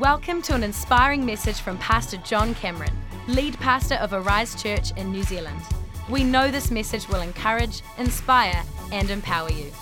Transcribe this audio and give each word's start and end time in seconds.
Welcome 0.00 0.42
to 0.42 0.54
an 0.54 0.62
inspiring 0.62 1.24
message 1.24 1.60
from 1.60 1.78
Pastor 1.78 2.18
John 2.18 2.54
Cameron, 2.56 2.92
lead 3.28 3.58
pastor 3.60 3.94
of 3.94 4.12
Arise 4.12 4.60
Church 4.62 4.90
in 4.98 5.10
New 5.10 5.22
Zealand. 5.22 5.58
We 6.10 6.22
know 6.22 6.50
this 6.50 6.70
message 6.70 7.08
will 7.08 7.22
encourage, 7.22 7.80
inspire, 7.96 8.62
and 8.92 9.08
empower 9.08 9.50
you. 9.50 9.72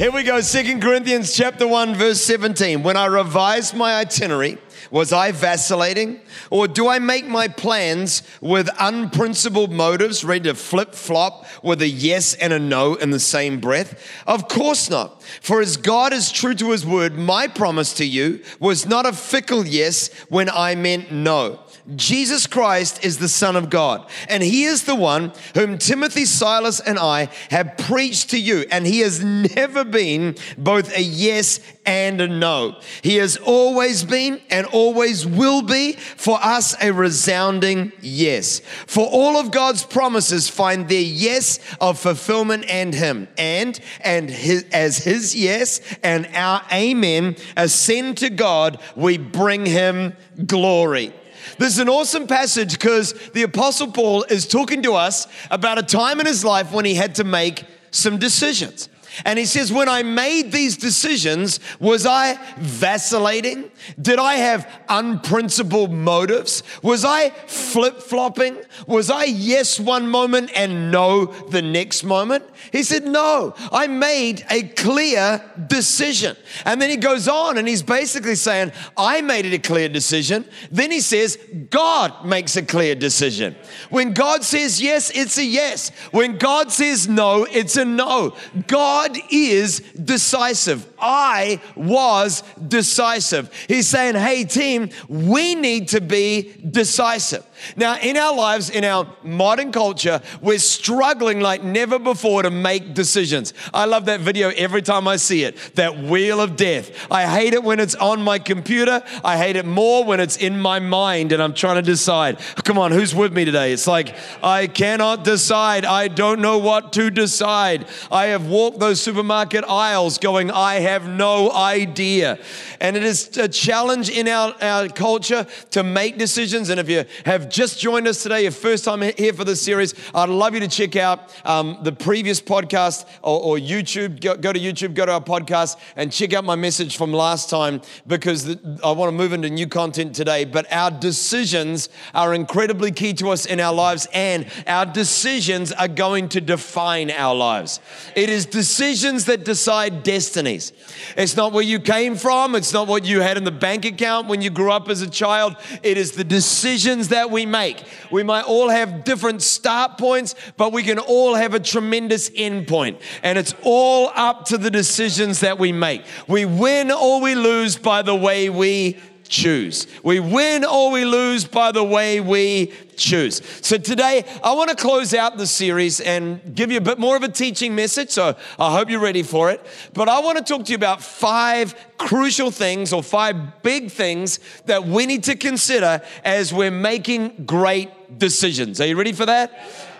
Here 0.00 0.10
we 0.10 0.22
go, 0.22 0.40
Second 0.40 0.80
Corinthians 0.80 1.34
chapter 1.34 1.68
1 1.68 1.94
verse 1.94 2.22
17. 2.22 2.82
When 2.82 2.96
I 2.96 3.04
revised 3.04 3.74
my 3.74 3.96
itinerary, 3.96 4.56
was 4.90 5.12
I 5.12 5.30
vacillating? 5.30 6.22
Or 6.48 6.66
do 6.66 6.88
I 6.88 6.98
make 6.98 7.26
my 7.26 7.48
plans 7.48 8.22
with 8.40 8.70
unprincipled 8.78 9.70
motives, 9.70 10.24
ready 10.24 10.44
to 10.44 10.54
flip 10.54 10.94
flop 10.94 11.44
with 11.62 11.82
a 11.82 11.86
yes 11.86 12.32
and 12.32 12.50
a 12.50 12.58
no 12.58 12.94
in 12.94 13.10
the 13.10 13.20
same 13.20 13.60
breath? 13.60 14.02
Of 14.26 14.48
course 14.48 14.88
not. 14.88 15.22
For 15.22 15.60
as 15.60 15.76
God 15.76 16.14
is 16.14 16.32
true 16.32 16.54
to 16.54 16.70
his 16.70 16.86
word, 16.86 17.18
my 17.18 17.46
promise 17.46 17.92
to 17.96 18.06
you 18.06 18.42
was 18.58 18.86
not 18.86 19.04
a 19.04 19.12
fickle 19.12 19.66
yes 19.66 20.08
when 20.30 20.48
I 20.48 20.76
meant 20.76 21.12
no. 21.12 21.60
Jesus 21.96 22.46
Christ 22.46 23.04
is 23.04 23.18
the 23.18 23.28
Son 23.28 23.56
of 23.56 23.70
God, 23.70 24.08
and 24.28 24.42
He 24.42 24.64
is 24.64 24.84
the 24.84 24.94
one 24.94 25.32
whom 25.54 25.78
Timothy, 25.78 26.24
Silas, 26.24 26.80
and 26.80 26.98
I 26.98 27.28
have 27.50 27.76
preached 27.78 28.30
to 28.30 28.38
you. 28.38 28.64
And 28.70 28.86
He 28.86 29.00
has 29.00 29.22
never 29.22 29.84
been 29.84 30.36
both 30.56 30.96
a 30.96 31.02
yes 31.02 31.60
and 31.84 32.20
a 32.20 32.28
no. 32.28 32.80
He 33.02 33.16
has 33.16 33.36
always 33.36 34.04
been 34.04 34.40
and 34.50 34.66
always 34.66 35.26
will 35.26 35.62
be 35.62 35.92
for 35.94 36.38
us 36.40 36.76
a 36.82 36.92
resounding 36.92 37.92
yes. 38.00 38.60
For 38.86 39.06
all 39.06 39.36
of 39.36 39.50
God's 39.50 39.82
promises 39.82 40.48
find 40.48 40.88
their 40.88 41.00
yes 41.00 41.58
of 41.80 41.98
fulfillment 41.98 42.66
and 42.68 42.94
Him, 42.94 43.28
and 43.36 43.78
and 44.00 44.30
his, 44.30 44.64
as 44.72 44.98
His 44.98 45.34
yes 45.34 45.80
and 46.02 46.28
our 46.34 46.62
amen 46.72 47.36
ascend 47.56 48.18
to 48.18 48.30
God, 48.30 48.80
we 48.94 49.18
bring 49.18 49.66
Him 49.66 50.14
glory. 50.46 51.12
This 51.58 51.72
is 51.72 51.78
an 51.78 51.88
awesome 51.88 52.26
passage 52.26 52.72
because 52.72 53.14
the 53.30 53.42
Apostle 53.42 53.90
Paul 53.90 54.24
is 54.24 54.46
talking 54.46 54.82
to 54.82 54.94
us 54.94 55.26
about 55.50 55.78
a 55.78 55.82
time 55.82 56.20
in 56.20 56.26
his 56.26 56.44
life 56.44 56.72
when 56.72 56.84
he 56.84 56.94
had 56.94 57.14
to 57.14 57.24
make 57.24 57.64
some 57.90 58.18
decisions. 58.18 58.89
And 59.24 59.38
he 59.38 59.44
says, 59.44 59.72
When 59.72 59.88
I 59.88 60.02
made 60.02 60.52
these 60.52 60.76
decisions, 60.76 61.60
was 61.78 62.06
I 62.06 62.38
vacillating? 62.58 63.70
Did 64.00 64.18
I 64.18 64.34
have 64.34 64.68
unprincipled 64.88 65.92
motives? 65.92 66.62
Was 66.82 67.04
I 67.04 67.30
flip 67.30 68.00
flopping? 68.00 68.56
Was 68.86 69.10
I 69.10 69.24
yes 69.24 69.80
one 69.80 70.08
moment 70.08 70.50
and 70.54 70.90
no 70.90 71.26
the 71.26 71.62
next 71.62 72.04
moment? 72.04 72.44
He 72.72 72.82
said, 72.82 73.04
No, 73.04 73.54
I 73.72 73.86
made 73.86 74.44
a 74.50 74.62
clear 74.62 75.42
decision. 75.66 76.36
And 76.64 76.80
then 76.80 76.90
he 76.90 76.96
goes 76.96 77.28
on 77.28 77.58
and 77.58 77.66
he's 77.66 77.82
basically 77.82 78.34
saying, 78.34 78.72
I 78.96 79.20
made 79.20 79.46
it 79.46 79.54
a 79.54 79.58
clear 79.58 79.88
decision. 79.88 80.44
Then 80.70 80.90
he 80.90 81.00
says, 81.00 81.38
God 81.70 82.24
makes 82.24 82.56
a 82.56 82.62
clear 82.62 82.94
decision. 82.94 83.56
When 83.88 84.12
God 84.12 84.44
says 84.44 84.80
yes, 84.80 85.10
it's 85.14 85.38
a 85.38 85.44
yes. 85.44 85.90
When 86.10 86.38
God 86.38 86.70
says 86.70 87.08
no, 87.08 87.44
it's 87.44 87.76
a 87.76 87.84
no. 87.84 88.36
God 88.66 88.99
God 89.00 89.18
is 89.30 89.80
decisive. 89.80 90.86
I 90.98 91.60
was 91.74 92.42
decisive. 92.68 93.50
He's 93.66 93.88
saying, 93.88 94.14
hey, 94.16 94.44
team, 94.44 94.90
we 95.08 95.54
need 95.54 95.88
to 95.88 96.02
be 96.02 96.54
decisive. 96.70 97.46
Now, 97.76 97.98
in 97.98 98.16
our 98.16 98.34
lives, 98.34 98.70
in 98.70 98.84
our 98.84 99.06
modern 99.22 99.72
culture, 99.72 100.20
we're 100.40 100.58
struggling 100.58 101.40
like 101.40 101.62
never 101.62 101.98
before 101.98 102.42
to 102.42 102.50
make 102.50 102.94
decisions. 102.94 103.54
I 103.72 103.84
love 103.84 104.06
that 104.06 104.20
video 104.20 104.50
every 104.50 104.82
time 104.82 105.06
I 105.06 105.16
see 105.16 105.44
it 105.44 105.56
that 105.74 105.98
wheel 105.98 106.40
of 106.40 106.56
death. 106.56 106.90
I 107.10 107.26
hate 107.26 107.54
it 107.54 107.62
when 107.62 107.80
it's 107.80 107.94
on 107.96 108.22
my 108.22 108.38
computer. 108.38 109.02
I 109.24 109.36
hate 109.36 109.56
it 109.56 109.66
more 109.66 110.04
when 110.04 110.20
it's 110.20 110.36
in 110.36 110.58
my 110.58 110.78
mind 110.78 111.32
and 111.32 111.42
I'm 111.42 111.54
trying 111.54 111.76
to 111.76 111.82
decide. 111.82 112.38
Come 112.64 112.78
on, 112.78 112.92
who's 112.92 113.14
with 113.14 113.32
me 113.32 113.44
today? 113.44 113.72
It's 113.72 113.86
like, 113.86 114.14
I 114.42 114.66
cannot 114.66 115.24
decide. 115.24 115.84
I 115.84 116.08
don't 116.08 116.40
know 116.40 116.58
what 116.58 116.92
to 116.94 117.10
decide. 117.10 117.86
I 118.10 118.26
have 118.26 118.46
walked 118.46 118.80
those 118.80 119.00
supermarket 119.00 119.64
aisles 119.64 120.18
going, 120.18 120.50
I 120.50 120.76
have 120.80 121.08
no 121.08 121.52
idea. 121.52 122.38
And 122.80 122.96
it 122.96 123.04
is 123.04 123.36
a 123.36 123.48
challenge 123.48 124.08
in 124.08 124.28
our, 124.28 124.54
our 124.62 124.88
culture 124.88 125.46
to 125.72 125.82
make 125.82 126.16
decisions. 126.16 126.70
And 126.70 126.80
if 126.80 126.88
you 126.88 127.04
have 127.24 127.49
just 127.50 127.80
joined 127.80 128.06
us 128.06 128.22
today, 128.22 128.42
your 128.42 128.52
first 128.52 128.84
time 128.84 129.02
here 129.02 129.32
for 129.32 129.44
this 129.44 129.60
series, 129.60 129.94
I'd 130.14 130.28
love 130.28 130.54
you 130.54 130.60
to 130.60 130.68
check 130.68 130.94
out 130.96 131.34
um, 131.44 131.78
the 131.82 131.92
previous 131.92 132.40
podcast 132.40 133.06
or, 133.22 133.40
or 133.40 133.56
YouTube. 133.56 134.20
Go, 134.20 134.36
go, 134.36 134.52
to 134.52 134.60
YouTube, 134.60 134.94
go 134.94 135.04
to 135.04 135.12
our 135.12 135.20
podcast, 135.20 135.76
and 135.96 136.12
check 136.12 136.32
out 136.32 136.44
my 136.44 136.54
message 136.54 136.96
from 136.96 137.12
last 137.12 137.50
time 137.50 137.82
because 138.06 138.44
the, 138.44 138.80
I 138.84 138.92
want 138.92 139.08
to 139.08 139.16
move 139.16 139.32
into 139.32 139.50
new 139.50 139.66
content 139.66 140.14
today. 140.14 140.44
But 140.44 140.72
our 140.72 140.90
decisions 140.90 141.88
are 142.14 142.32
incredibly 142.34 142.92
key 142.92 143.14
to 143.14 143.30
us 143.30 143.46
in 143.46 143.58
our 143.58 143.74
lives, 143.74 144.06
and 144.14 144.46
our 144.66 144.86
decisions 144.86 145.72
are 145.72 145.88
going 145.88 146.28
to 146.30 146.40
define 146.40 147.10
our 147.10 147.34
lives. 147.34 147.80
It 148.14 148.30
is 148.30 148.46
decisions 148.46 149.24
that 149.24 149.44
decide 149.44 150.04
destinies. 150.04 150.72
It's 151.16 151.36
not 151.36 151.52
where 151.52 151.64
you 151.64 151.80
came 151.80 152.14
from, 152.14 152.54
it's 152.54 152.72
not 152.72 152.86
what 152.86 153.04
you 153.04 153.20
had 153.20 153.36
in 153.36 153.44
the 153.44 153.50
bank 153.50 153.84
account 153.84 154.28
when 154.28 154.40
you 154.40 154.50
grew 154.50 154.70
up 154.70 154.88
as 154.88 155.02
a 155.02 155.10
child. 155.10 155.56
It 155.82 155.98
is 155.98 156.12
the 156.12 156.24
decisions 156.24 157.08
that 157.08 157.30
we 157.30 157.39
we 157.40 157.46
make. 157.46 157.82
We 158.10 158.22
might 158.22 158.44
all 158.44 158.68
have 158.68 159.04
different 159.04 159.40
start 159.40 159.96
points, 159.96 160.34
but 160.58 160.72
we 160.72 160.82
can 160.82 160.98
all 160.98 161.34
have 161.34 161.54
a 161.54 161.60
tremendous 161.60 162.30
end 162.34 162.68
point. 162.68 163.00
And 163.22 163.38
it's 163.38 163.54
all 163.62 164.10
up 164.14 164.44
to 164.46 164.58
the 164.58 164.70
decisions 164.70 165.40
that 165.40 165.58
we 165.58 165.72
make. 165.72 166.04
We 166.28 166.44
win 166.44 166.90
or 166.90 167.20
we 167.22 167.34
lose 167.34 167.76
by 167.78 168.02
the 168.02 168.14
way 168.14 168.50
we 168.50 168.98
choose. 169.30 169.86
We 170.02 170.20
win 170.20 170.64
or 170.64 170.90
we 170.90 171.04
lose 171.04 171.44
by 171.44 171.72
the 171.72 171.84
way 171.84 172.20
we 172.20 172.72
choose. 172.96 173.40
So 173.62 173.78
today, 173.78 174.24
I 174.42 174.52
want 174.52 174.70
to 174.70 174.76
close 174.76 175.14
out 175.14 175.38
the 175.38 175.46
series 175.46 176.00
and 176.00 176.54
give 176.54 176.70
you 176.70 176.78
a 176.78 176.82
bit 176.82 176.98
more 176.98 177.16
of 177.16 177.22
a 177.22 177.28
teaching 177.28 177.74
message. 177.74 178.10
So 178.10 178.36
I 178.58 178.72
hope 178.72 178.90
you're 178.90 179.00
ready 179.00 179.22
for 179.22 179.50
it. 179.50 179.64
But 179.94 180.08
I 180.08 180.20
want 180.20 180.36
to 180.38 180.44
talk 180.44 180.66
to 180.66 180.72
you 180.72 180.76
about 180.76 181.00
five 181.00 181.74
crucial 181.96 182.50
things 182.50 182.92
or 182.92 183.02
five 183.02 183.62
big 183.62 183.90
things 183.90 184.40
that 184.66 184.84
we 184.84 185.06
need 185.06 185.24
to 185.24 185.36
consider 185.36 186.02
as 186.24 186.52
we're 186.52 186.72
making 186.72 187.44
great 187.46 188.18
decisions. 188.18 188.80
Are 188.80 188.86
you 188.86 188.96
ready 188.96 189.12
for 189.12 189.26
that? 189.26 189.52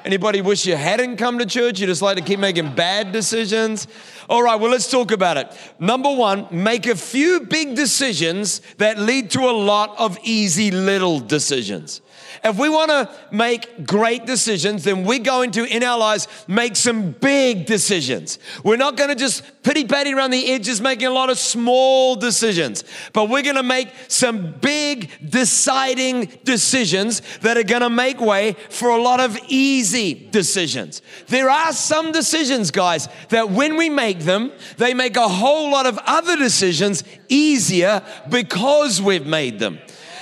Anybody 0.05 0.41
wish 0.41 0.65
you 0.65 0.77
hadn't 0.77 1.19
come 1.19 1.39
to 1.39 1.47
church? 1.47 1.81
You 1.81 1.87
just 1.87 2.01
like 2.01 2.17
to 2.17 2.23
keep 2.23 2.41
making 2.41 2.75
bad 2.75 3.13
decisions? 3.13 3.87
All 4.29 4.43
right, 4.43 4.59
well, 4.59 4.71
let's 4.71 4.91
talk 4.91 5.11
about 5.11 5.37
it. 5.37 5.53
Number 5.79 6.11
one, 6.11 6.47
make 6.51 6.87
a 6.87 6.97
few 6.97 7.41
big 7.41 7.77
decisions 7.77 8.61
that 8.79 8.99
lead 8.99 9.31
to 9.33 9.41
a 9.41 9.53
lot 9.53 9.99
of 9.99 10.19
easy 10.23 10.71
little 10.71 11.21
decisions. 11.21 12.01
If 12.45 12.59
we 12.59 12.69
want 12.69 12.91
to 12.91 13.11
make 13.31 13.87
great 13.87 14.27
decisions, 14.27 14.85
then 14.85 15.05
we're 15.05 15.19
going 15.19 15.51
to, 15.53 15.65
in 15.65 15.83
our 15.83 15.99
lives, 15.99 16.29
make 16.47 16.77
some 16.77 17.13
big 17.13 17.67
decisions. 17.67 18.39
We're 18.65 18.77
not 18.77 18.97
going 18.97 19.11
to 19.11 19.17
just 19.17 19.43
pity 19.63 19.85
patty 19.85 20.15
around 20.15 20.31
the 20.31 20.53
edges, 20.53 20.81
making 20.81 21.07
a 21.07 21.13
lot 21.13 21.31
of 21.31 21.39
small 21.39 22.17
decisions, 22.17 22.85
but 23.13 23.29
we're 23.29 23.43
going 23.43 23.57
to 23.57 23.63
make 23.63 23.89
some 24.09 24.53
big, 24.53 25.11
deciding 25.29 26.33
decisions 26.45 27.23
that 27.41 27.57
are 27.57 27.63
going 27.63 27.83
to 27.83 27.91
make 27.91 28.21
way 28.21 28.57
for 28.71 28.91
a 28.91 29.01
lot 29.01 29.21
of 29.21 29.39
easy 29.49 30.29
decisions. 30.31 31.03
There 31.29 31.51
are 31.51 31.73
some 31.73 32.13
decisions, 32.13 32.71
guys, 32.71 33.09
that 33.29 33.51
when 33.51 33.77
we 33.77 33.91
make 33.91 34.21
them, 34.21 34.53
they 34.79 34.95
make 34.95 35.17
a 35.17 35.29
whole 35.29 35.71
lot 35.71 35.87
of 35.87 35.99
other 36.07 36.37
decisions 36.37 37.05
easier 37.29 38.03
because 38.29 39.01
we've 39.01 39.27
made 39.27 39.59
them. 39.59 39.79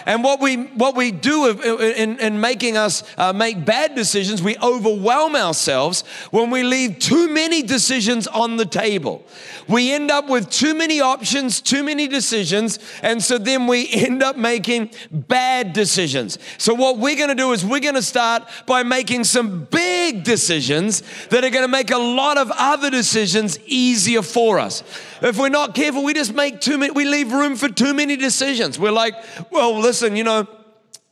And 0.06 0.22
what 0.22 0.40
we, 0.40 0.56
what 0.56 0.96
we 0.96 1.10
do 1.10 1.46
in, 1.46 2.18
in 2.18 2.40
making 2.40 2.76
us 2.76 3.02
uh, 3.16 3.32
make 3.32 3.64
bad 3.64 3.94
decisions, 3.94 4.42
we 4.42 4.56
overwhelm 4.58 5.36
ourselves 5.36 6.02
when 6.30 6.50
we 6.50 6.62
leave 6.62 6.98
too 6.98 7.28
many 7.28 7.62
decisions 7.62 8.26
on 8.26 8.56
the 8.56 8.66
table. 8.66 9.24
We 9.68 9.92
end 9.92 10.10
up 10.10 10.28
with 10.28 10.50
too 10.50 10.74
many 10.74 11.00
options, 11.00 11.60
too 11.60 11.82
many 11.82 12.08
decisions, 12.08 12.78
and 13.02 13.22
so 13.22 13.38
then 13.38 13.66
we 13.66 13.88
end 13.92 14.22
up 14.22 14.36
making 14.36 14.90
bad 15.10 15.72
decisions. 15.72 16.38
So, 16.56 16.74
what 16.74 16.98
we're 16.98 17.16
gonna 17.16 17.34
do 17.34 17.52
is 17.52 17.64
we're 17.64 17.80
gonna 17.80 18.02
start 18.02 18.48
by 18.66 18.82
making 18.82 19.24
some 19.24 19.64
big 19.64 20.24
decisions 20.24 21.02
that 21.28 21.44
are 21.44 21.50
gonna 21.50 21.68
make 21.68 21.90
a 21.90 21.98
lot 21.98 22.38
of 22.38 22.50
other 22.52 22.90
decisions 22.90 23.58
easier 23.66 24.22
for 24.22 24.58
us. 24.58 24.82
If 25.20 25.38
we're 25.38 25.48
not 25.48 25.74
careful, 25.74 26.04
we 26.04 26.14
just 26.14 26.34
make 26.34 26.60
too 26.60 26.78
many, 26.78 26.92
we 26.92 27.04
leave 27.04 27.32
room 27.32 27.56
for 27.56 27.68
too 27.68 27.94
many 27.94 28.16
decisions. 28.16 28.78
We're 28.78 28.92
like, 28.92 29.14
well, 29.50 29.78
listen, 29.78 30.16
you 30.16 30.24
know, 30.24 30.46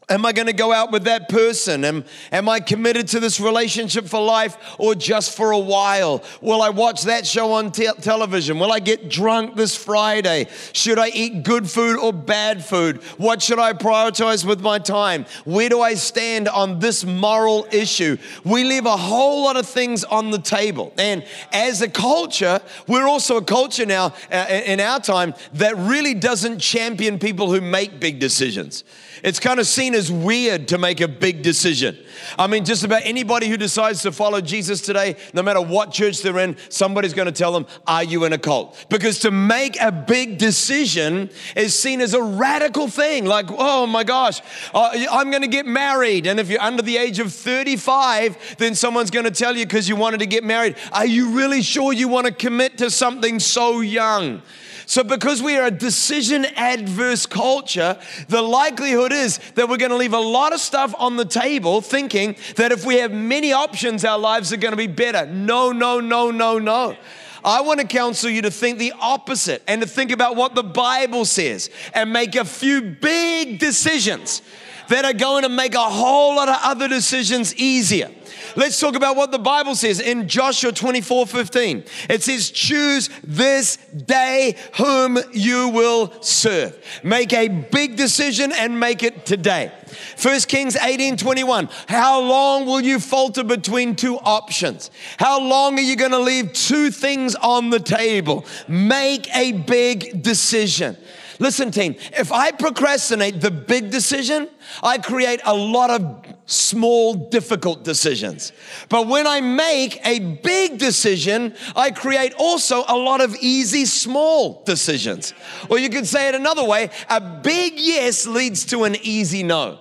Am 0.08 0.24
I 0.24 0.30
going 0.30 0.46
to 0.46 0.52
go 0.52 0.72
out 0.72 0.92
with 0.92 1.02
that 1.04 1.28
person? 1.28 1.84
Am, 1.84 2.04
am 2.30 2.48
I 2.48 2.60
committed 2.60 3.08
to 3.08 3.18
this 3.18 3.40
relationship 3.40 4.06
for 4.06 4.22
life 4.22 4.56
or 4.78 4.94
just 4.94 5.36
for 5.36 5.50
a 5.50 5.58
while? 5.58 6.22
Will 6.40 6.62
I 6.62 6.68
watch 6.68 7.02
that 7.02 7.26
show 7.26 7.54
on 7.54 7.72
te- 7.72 7.90
television? 8.02 8.60
Will 8.60 8.70
I 8.70 8.78
get 8.78 9.08
drunk 9.10 9.56
this 9.56 9.74
Friday? 9.74 10.46
Should 10.72 11.00
I 11.00 11.08
eat 11.08 11.42
good 11.42 11.68
food 11.68 11.98
or 11.98 12.12
bad 12.12 12.64
food? 12.64 12.98
What 13.18 13.42
should 13.42 13.58
I 13.58 13.72
prioritize 13.72 14.44
with 14.44 14.60
my 14.60 14.78
time? 14.78 15.26
Where 15.44 15.68
do 15.68 15.80
I 15.80 15.94
stand 15.94 16.46
on 16.46 16.78
this 16.78 17.04
moral 17.04 17.66
issue? 17.72 18.16
We 18.44 18.62
leave 18.62 18.86
a 18.86 18.96
whole 18.96 19.42
lot 19.42 19.56
of 19.56 19.66
things 19.66 20.04
on 20.04 20.30
the 20.30 20.38
table. 20.38 20.92
And 20.98 21.24
as 21.52 21.82
a 21.82 21.88
culture, 21.88 22.60
we're 22.86 23.08
also 23.08 23.38
a 23.38 23.44
culture 23.44 23.86
now 23.86 24.14
uh, 24.30 24.46
in 24.48 24.78
our 24.78 25.00
time 25.00 25.34
that 25.54 25.76
really 25.76 26.14
doesn't 26.14 26.60
champion 26.60 27.18
people 27.18 27.50
who 27.50 27.60
make 27.60 27.98
big 27.98 28.20
decisions. 28.20 28.84
It's 29.24 29.40
kind 29.40 29.58
of 29.58 29.66
seen 29.66 29.95
as 29.96 30.12
weird 30.12 30.68
to 30.68 30.78
make 30.78 31.00
a 31.00 31.08
big 31.08 31.42
decision. 31.42 31.98
I 32.38 32.46
mean, 32.46 32.64
just 32.64 32.84
about 32.84 33.02
anybody 33.04 33.48
who 33.48 33.56
decides 33.56 34.02
to 34.02 34.12
follow 34.12 34.40
Jesus 34.40 34.80
today, 34.80 35.16
no 35.34 35.42
matter 35.42 35.60
what 35.60 35.90
church 35.90 36.22
they're 36.22 36.38
in, 36.38 36.56
somebody's 36.68 37.14
going 37.14 37.26
to 37.26 37.32
tell 37.32 37.52
them, 37.52 37.66
Are 37.86 38.04
you 38.04 38.24
in 38.24 38.32
a 38.32 38.38
cult? 38.38 38.86
Because 38.88 39.18
to 39.20 39.30
make 39.30 39.80
a 39.80 39.90
big 39.90 40.38
decision 40.38 41.30
is 41.56 41.76
seen 41.76 42.00
as 42.00 42.14
a 42.14 42.22
radical 42.22 42.88
thing. 42.88 43.24
Like, 43.24 43.46
oh 43.50 43.86
my 43.86 44.04
gosh, 44.04 44.40
uh, 44.72 44.90
I'm 45.10 45.30
going 45.30 45.42
to 45.42 45.48
get 45.48 45.66
married. 45.66 46.26
And 46.26 46.38
if 46.38 46.48
you're 46.48 46.60
under 46.60 46.82
the 46.82 46.96
age 46.96 47.18
of 47.18 47.32
35, 47.32 48.56
then 48.58 48.74
someone's 48.74 49.10
going 49.10 49.24
to 49.24 49.30
tell 49.30 49.56
you 49.56 49.66
because 49.66 49.88
you 49.88 49.96
wanted 49.96 50.20
to 50.20 50.26
get 50.26 50.44
married, 50.44 50.76
Are 50.92 51.06
you 51.06 51.30
really 51.30 51.62
sure 51.62 51.92
you 51.92 52.08
want 52.08 52.26
to 52.26 52.32
commit 52.32 52.78
to 52.78 52.90
something 52.90 53.40
so 53.40 53.80
young? 53.80 54.42
So, 54.88 55.02
because 55.02 55.42
we 55.42 55.56
are 55.56 55.66
a 55.66 55.70
decision 55.70 56.44
adverse 56.44 57.26
culture, 57.26 57.98
the 58.28 58.40
likelihood 58.40 59.12
is 59.12 59.38
that 59.56 59.68
we're 59.68 59.78
going 59.78 59.90
to 59.90 59.96
leave 59.96 60.12
a 60.12 60.18
lot 60.18 60.52
of 60.52 60.60
stuff 60.60 60.94
on 60.96 61.16
the 61.16 61.24
table 61.24 61.80
thinking 61.80 62.36
that 62.54 62.70
if 62.70 62.86
we 62.86 62.96
have 62.98 63.10
many 63.10 63.52
options, 63.52 64.04
our 64.04 64.18
lives 64.18 64.52
are 64.52 64.56
going 64.56 64.70
to 64.70 64.76
be 64.76 64.86
better. 64.86 65.26
No, 65.26 65.72
no, 65.72 65.98
no, 65.98 66.30
no, 66.30 66.60
no. 66.60 66.96
I 67.44 67.62
want 67.62 67.80
to 67.80 67.86
counsel 67.86 68.30
you 68.30 68.42
to 68.42 68.50
think 68.50 68.78
the 68.78 68.92
opposite 69.00 69.62
and 69.66 69.82
to 69.82 69.88
think 69.88 70.12
about 70.12 70.36
what 70.36 70.54
the 70.54 70.64
Bible 70.64 71.24
says 71.24 71.68
and 71.92 72.12
make 72.12 72.36
a 72.36 72.44
few 72.44 72.80
big 72.80 73.58
decisions 73.58 74.40
that 74.88 75.04
are 75.04 75.12
going 75.12 75.42
to 75.42 75.48
make 75.48 75.74
a 75.74 75.78
whole 75.78 76.36
lot 76.36 76.48
of 76.48 76.56
other 76.62 76.88
decisions 76.88 77.54
easier. 77.56 78.10
Let's 78.56 78.80
talk 78.80 78.94
about 78.94 79.16
what 79.16 79.32
the 79.32 79.38
Bible 79.38 79.74
says 79.74 80.00
in 80.00 80.28
Joshua 80.28 80.72
24 80.72 81.26
15. 81.26 81.84
It 82.08 82.22
says, 82.22 82.50
Choose 82.50 83.10
this 83.22 83.76
day 83.76 84.56
whom 84.76 85.18
you 85.32 85.68
will 85.68 86.12
serve. 86.22 86.82
Make 87.02 87.34
a 87.34 87.48
big 87.48 87.96
decision 87.96 88.52
and 88.52 88.80
make 88.80 89.02
it 89.02 89.26
today. 89.26 89.72
1 90.20 90.40
Kings 90.40 90.76
18 90.76 91.18
21. 91.18 91.68
How 91.86 92.20
long 92.20 92.64
will 92.64 92.80
you 92.80 92.98
falter 92.98 93.44
between 93.44 93.94
two 93.94 94.16
options? 94.18 94.90
How 95.18 95.40
long 95.40 95.78
are 95.78 95.82
you 95.82 95.96
going 95.96 96.12
to 96.12 96.18
leave 96.18 96.52
two 96.52 96.90
things 96.90 97.34
on 97.34 97.70
the 97.70 97.80
table? 97.80 98.46
Make 98.68 99.34
a 99.36 99.52
big 99.52 100.22
decision. 100.22 100.96
Listen, 101.38 101.70
team, 101.70 101.96
if 102.12 102.32
I 102.32 102.50
procrastinate 102.52 103.40
the 103.40 103.50
big 103.50 103.90
decision, 103.90 104.48
I 104.82 104.98
create 104.98 105.40
a 105.44 105.54
lot 105.54 105.90
of 105.90 106.24
small, 106.46 107.14
difficult 107.14 107.84
decisions. 107.84 108.52
But 108.88 109.06
when 109.06 109.26
I 109.26 109.40
make 109.40 110.00
a 110.06 110.18
big 110.18 110.78
decision, 110.78 111.54
I 111.74 111.90
create 111.90 112.32
also 112.38 112.84
a 112.88 112.96
lot 112.96 113.20
of 113.20 113.36
easy, 113.36 113.84
small 113.84 114.62
decisions. 114.64 115.34
Or 115.68 115.78
you 115.78 115.90
could 115.90 116.06
say 116.06 116.28
it 116.28 116.34
another 116.34 116.64
way 116.64 116.90
a 117.10 117.20
big 117.20 117.74
yes 117.76 118.26
leads 118.26 118.64
to 118.66 118.84
an 118.84 118.96
easy 119.02 119.42
no. 119.42 119.80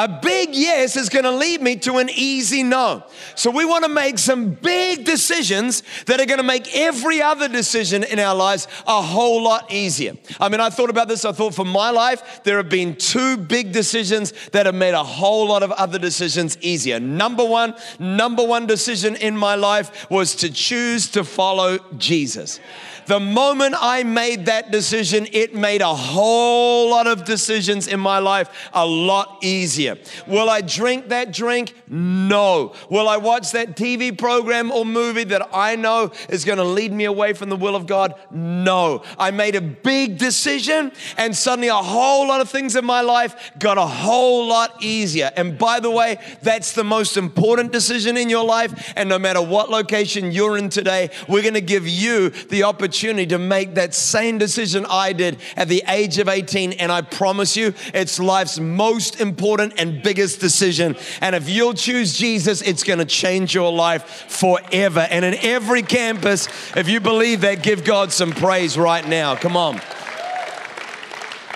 A 0.00 0.08
big 0.08 0.54
yes 0.54 0.96
is 0.96 1.10
going 1.10 1.26
to 1.26 1.30
lead 1.30 1.60
me 1.60 1.76
to 1.76 1.98
an 1.98 2.08
easy 2.08 2.62
no. 2.62 3.04
So 3.34 3.50
we 3.50 3.66
want 3.66 3.84
to 3.84 3.90
make 3.90 4.18
some 4.18 4.52
big 4.54 5.04
decisions 5.04 5.82
that 6.06 6.18
are 6.18 6.24
going 6.24 6.38
to 6.38 6.42
make 6.42 6.74
every 6.74 7.20
other 7.20 7.48
decision 7.48 8.02
in 8.04 8.18
our 8.18 8.34
lives 8.34 8.66
a 8.86 9.02
whole 9.02 9.42
lot 9.42 9.70
easier. 9.70 10.16
I 10.40 10.48
mean, 10.48 10.58
I 10.58 10.70
thought 10.70 10.88
about 10.88 11.08
this. 11.08 11.26
I 11.26 11.32
thought 11.32 11.54
for 11.54 11.66
my 11.66 11.90
life, 11.90 12.40
there 12.44 12.56
have 12.56 12.70
been 12.70 12.96
two 12.96 13.36
big 13.36 13.72
decisions 13.72 14.32
that 14.52 14.64
have 14.64 14.74
made 14.74 14.94
a 14.94 15.04
whole 15.04 15.46
lot 15.46 15.62
of 15.62 15.70
other 15.72 15.98
decisions 15.98 16.56
easier. 16.62 16.98
Number 16.98 17.44
one, 17.44 17.74
number 17.98 18.42
one 18.42 18.66
decision 18.66 19.16
in 19.16 19.36
my 19.36 19.54
life 19.54 20.10
was 20.10 20.34
to 20.36 20.50
choose 20.50 21.10
to 21.10 21.24
follow 21.24 21.76
Jesus. 21.98 22.58
The 23.06 23.18
moment 23.18 23.74
I 23.76 24.04
made 24.04 24.46
that 24.46 24.70
decision, 24.70 25.26
it 25.32 25.52
made 25.52 25.82
a 25.82 25.94
whole 25.94 26.90
lot 26.90 27.08
of 27.08 27.24
decisions 27.24 27.88
in 27.88 27.98
my 27.98 28.18
life 28.18 28.70
a 28.72 28.86
lot 28.86 29.38
easier. 29.42 29.89
Will 30.26 30.48
I 30.50 30.60
drink 30.60 31.08
that 31.08 31.32
drink? 31.32 31.74
No. 31.88 32.74
Will 32.88 33.08
I 33.08 33.16
watch 33.16 33.52
that 33.52 33.76
TV 33.76 34.16
program 34.16 34.70
or 34.70 34.84
movie 34.84 35.24
that 35.24 35.48
I 35.52 35.76
know 35.76 36.12
is 36.28 36.44
going 36.44 36.58
to 36.58 36.64
lead 36.64 36.92
me 36.92 37.04
away 37.04 37.32
from 37.32 37.48
the 37.48 37.56
will 37.56 37.76
of 37.76 37.86
God? 37.86 38.14
No. 38.30 39.02
I 39.18 39.30
made 39.30 39.54
a 39.54 39.60
big 39.60 40.18
decision, 40.18 40.92
and 41.16 41.36
suddenly 41.36 41.68
a 41.68 41.74
whole 41.74 42.28
lot 42.28 42.40
of 42.40 42.48
things 42.48 42.76
in 42.76 42.84
my 42.84 43.00
life 43.00 43.52
got 43.58 43.78
a 43.78 43.86
whole 43.86 44.46
lot 44.46 44.82
easier. 44.82 45.30
And 45.36 45.58
by 45.58 45.80
the 45.80 45.90
way, 45.90 46.18
that's 46.42 46.72
the 46.72 46.84
most 46.84 47.16
important 47.16 47.72
decision 47.72 48.16
in 48.16 48.28
your 48.28 48.44
life. 48.44 48.92
And 48.96 49.08
no 49.08 49.18
matter 49.18 49.42
what 49.42 49.70
location 49.70 50.32
you're 50.32 50.56
in 50.56 50.68
today, 50.68 51.10
we're 51.28 51.42
going 51.42 51.54
to 51.54 51.60
give 51.60 51.86
you 51.88 52.30
the 52.30 52.64
opportunity 52.64 53.26
to 53.26 53.38
make 53.38 53.74
that 53.74 53.94
same 53.94 54.38
decision 54.38 54.86
I 54.88 55.12
did 55.12 55.38
at 55.56 55.68
the 55.68 55.82
age 55.88 56.18
of 56.18 56.28
18. 56.28 56.72
And 56.74 56.90
I 56.92 57.02
promise 57.02 57.56
you, 57.56 57.74
it's 57.94 58.18
life's 58.18 58.58
most 58.58 59.20
important 59.20 59.69
and 59.78 60.02
biggest 60.02 60.40
decision. 60.40 60.96
And 61.20 61.34
if 61.34 61.48
you'll 61.48 61.74
choose 61.74 62.16
Jesus, 62.16 62.62
it's 62.62 62.82
going 62.82 62.98
to 62.98 63.04
change 63.04 63.54
your 63.54 63.72
life 63.72 64.04
forever. 64.28 65.06
And 65.10 65.24
in 65.24 65.34
every 65.34 65.82
campus, 65.82 66.48
if 66.76 66.88
you 66.88 67.00
believe 67.00 67.42
that, 67.42 67.62
give 67.62 67.84
God 67.84 68.12
some 68.12 68.32
praise 68.32 68.78
right 68.78 69.06
now. 69.06 69.36
Come 69.36 69.56
on. 69.56 69.80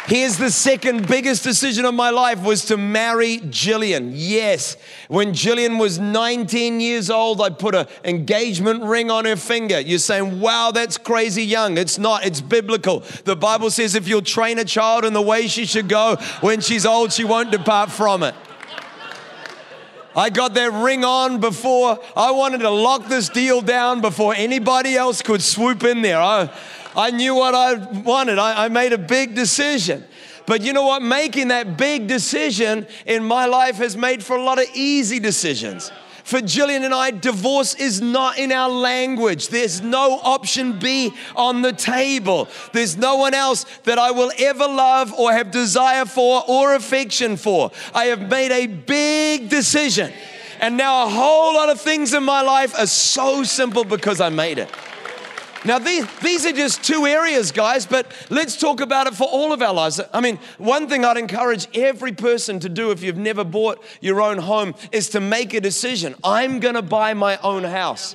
Here's 0.07 0.37
the 0.37 0.51
second 0.51 1.09
biggest 1.09 1.45
decision 1.45 1.87
of 1.87 1.95
my 1.95 2.11
life 2.11 2.43
was 2.43 2.67
to 2.67 2.77
marry 2.77 3.39
Gillian. 3.49 4.13
Yes, 4.13 4.77
when 5.09 5.33
Gillian 5.33 5.79
was 5.79 5.99
19 5.99 6.79
years 6.79 7.09
old, 7.09 7.41
I 7.41 7.49
put 7.49 7.75
an 7.75 7.87
engagement 8.05 8.83
ring 8.85 9.11
on 9.11 9.25
her 9.25 9.37
finger. 9.37 9.81
You're 9.81 9.99
saying, 9.99 10.41
wow, 10.41 10.73
that's 10.73 10.99
crazy 10.99 11.43
young. 11.43 11.79
It's 11.79 11.97
not, 11.97 12.27
it's 12.27 12.43
biblical. 12.43 13.01
The 13.25 13.35
Bible 13.35 13.71
says 13.71 13.95
if 13.95 14.07
you'll 14.07 14.21
train 14.21 14.59
a 14.59 14.65
child 14.67 15.07
in 15.07 15.15
the 15.15 15.23
way 15.23 15.47
she 15.47 15.65
should 15.65 15.89
go, 15.89 16.17
when 16.43 16.61
she's 16.61 16.85
old, 16.85 17.11
she 17.11 17.25
won't 17.25 17.51
depart 17.51 17.91
from 17.91 18.25
it. 18.25 18.35
I 20.15 20.29
got 20.29 20.53
that 20.53 20.71
ring 20.71 21.03
on 21.03 21.41
before 21.41 21.99
I 22.15 22.31
wanted 22.31 22.59
to 22.59 22.71
lock 22.71 23.09
this 23.09 23.31
deal 23.31 23.63
down 23.63 24.03
before 24.03 24.35
anybody 24.35 24.97
else 24.97 25.23
could 25.23 25.43
swoop 25.43 25.83
in 25.83 26.03
there. 26.03 26.21
I, 26.21 26.51
I 26.97 27.11
knew 27.11 27.35
what 27.35 27.55
I 27.55 27.75
wanted. 27.75 28.39
I, 28.39 28.67
I 28.67 28.69
made 28.69 28.93
a 28.93 28.99
big 28.99 29.35
decision. 29.35 30.05
But 30.47 30.63
you 30.63 30.73
know 30.73 30.85
what? 30.85 31.03
Making 31.03 31.49
that 31.49 31.77
big 31.77 32.07
decision 32.07 32.87
in 33.07 33.25
my 33.25 33.47
life 33.47 33.77
has 33.77 33.97
made 33.97 34.23
for 34.23 34.37
a 34.37 34.43
lot 34.43 34.59
of 34.59 34.67
easy 34.75 35.19
decisions. 35.19 35.91
For 36.25 36.41
Gillian 36.41 36.85
and 36.85 36.95
I, 36.95 37.11
divorce 37.11 37.75
is 37.75 38.01
not 38.01 38.39
in 38.39 38.51
our 38.51 38.71
language. 38.71 39.49
There's 39.49 39.83
no 39.83 40.19
option 40.23 40.79
B 40.79 41.13
on 41.37 41.61
the 41.61 41.73
table. 41.73 42.49
There's 42.73 42.97
no 42.97 43.17
one 43.17 43.35
else 43.35 43.67
that 43.85 43.99
I 43.99 44.11
will 44.11 44.33
ever 44.39 44.67
love 44.67 45.13
or 45.13 45.33
have 45.33 45.51
desire 45.51 46.07
for 46.07 46.43
or 46.49 46.75
affection 46.75 47.37
for. 47.37 47.71
I 47.95 48.07
have 48.07 48.31
made 48.31 48.53
a 48.53 48.67
big 48.67 49.51
decision. 49.51 50.13
And 50.61 50.79
now 50.79 51.07
a 51.07 51.11
whole 51.11 51.55
lot 51.55 51.69
of 51.69 51.79
things 51.79 52.15
in 52.15 52.25
my 52.25 52.41
life 52.41 52.79
are 52.79 52.87
so 52.87 53.43
simple 53.43 53.85
because 53.85 54.23
I 54.23 54.31
made 54.31 54.59
it. 54.59 54.71
Now, 55.67 55.79
these, 55.79 56.07
these 56.21 56.45
are 56.45 56.53
just 56.53 56.85
two 56.85 57.07
areas, 57.07 57.51
guys, 57.51 57.87
but 57.87 58.07
let's 58.29 58.57
talk 58.57 58.83
about 58.83 59.07
it 59.07 59.15
for 59.15 59.25
all 59.25 59.53
of 59.53 59.63
our 59.63 59.73
lives. 59.73 59.99
I 60.13 60.21
mean, 60.21 60.39
one 60.59 60.89
thing 60.89 61.07
I'd 61.07 61.17
encourage 61.17 61.69
every 61.75 62.13
person 62.13 62.61
to 62.61 62.69
do 62.69 62.91
if 62.91 63.03
you've 63.03 63.17
never 63.17 63.45
bought 63.45 63.83
your 64.03 64.21
own 64.21 64.39
home 64.39 64.75
is 64.93 65.09
to 65.11 65.21
make 65.21 65.55
a 65.55 65.61
decision. 65.63 66.15
I'm 66.23 66.61
going 66.61 66.75
to 66.75 66.83
buy 66.83 67.15
my 67.15 67.39
own 67.39 67.65
house. 67.65 68.15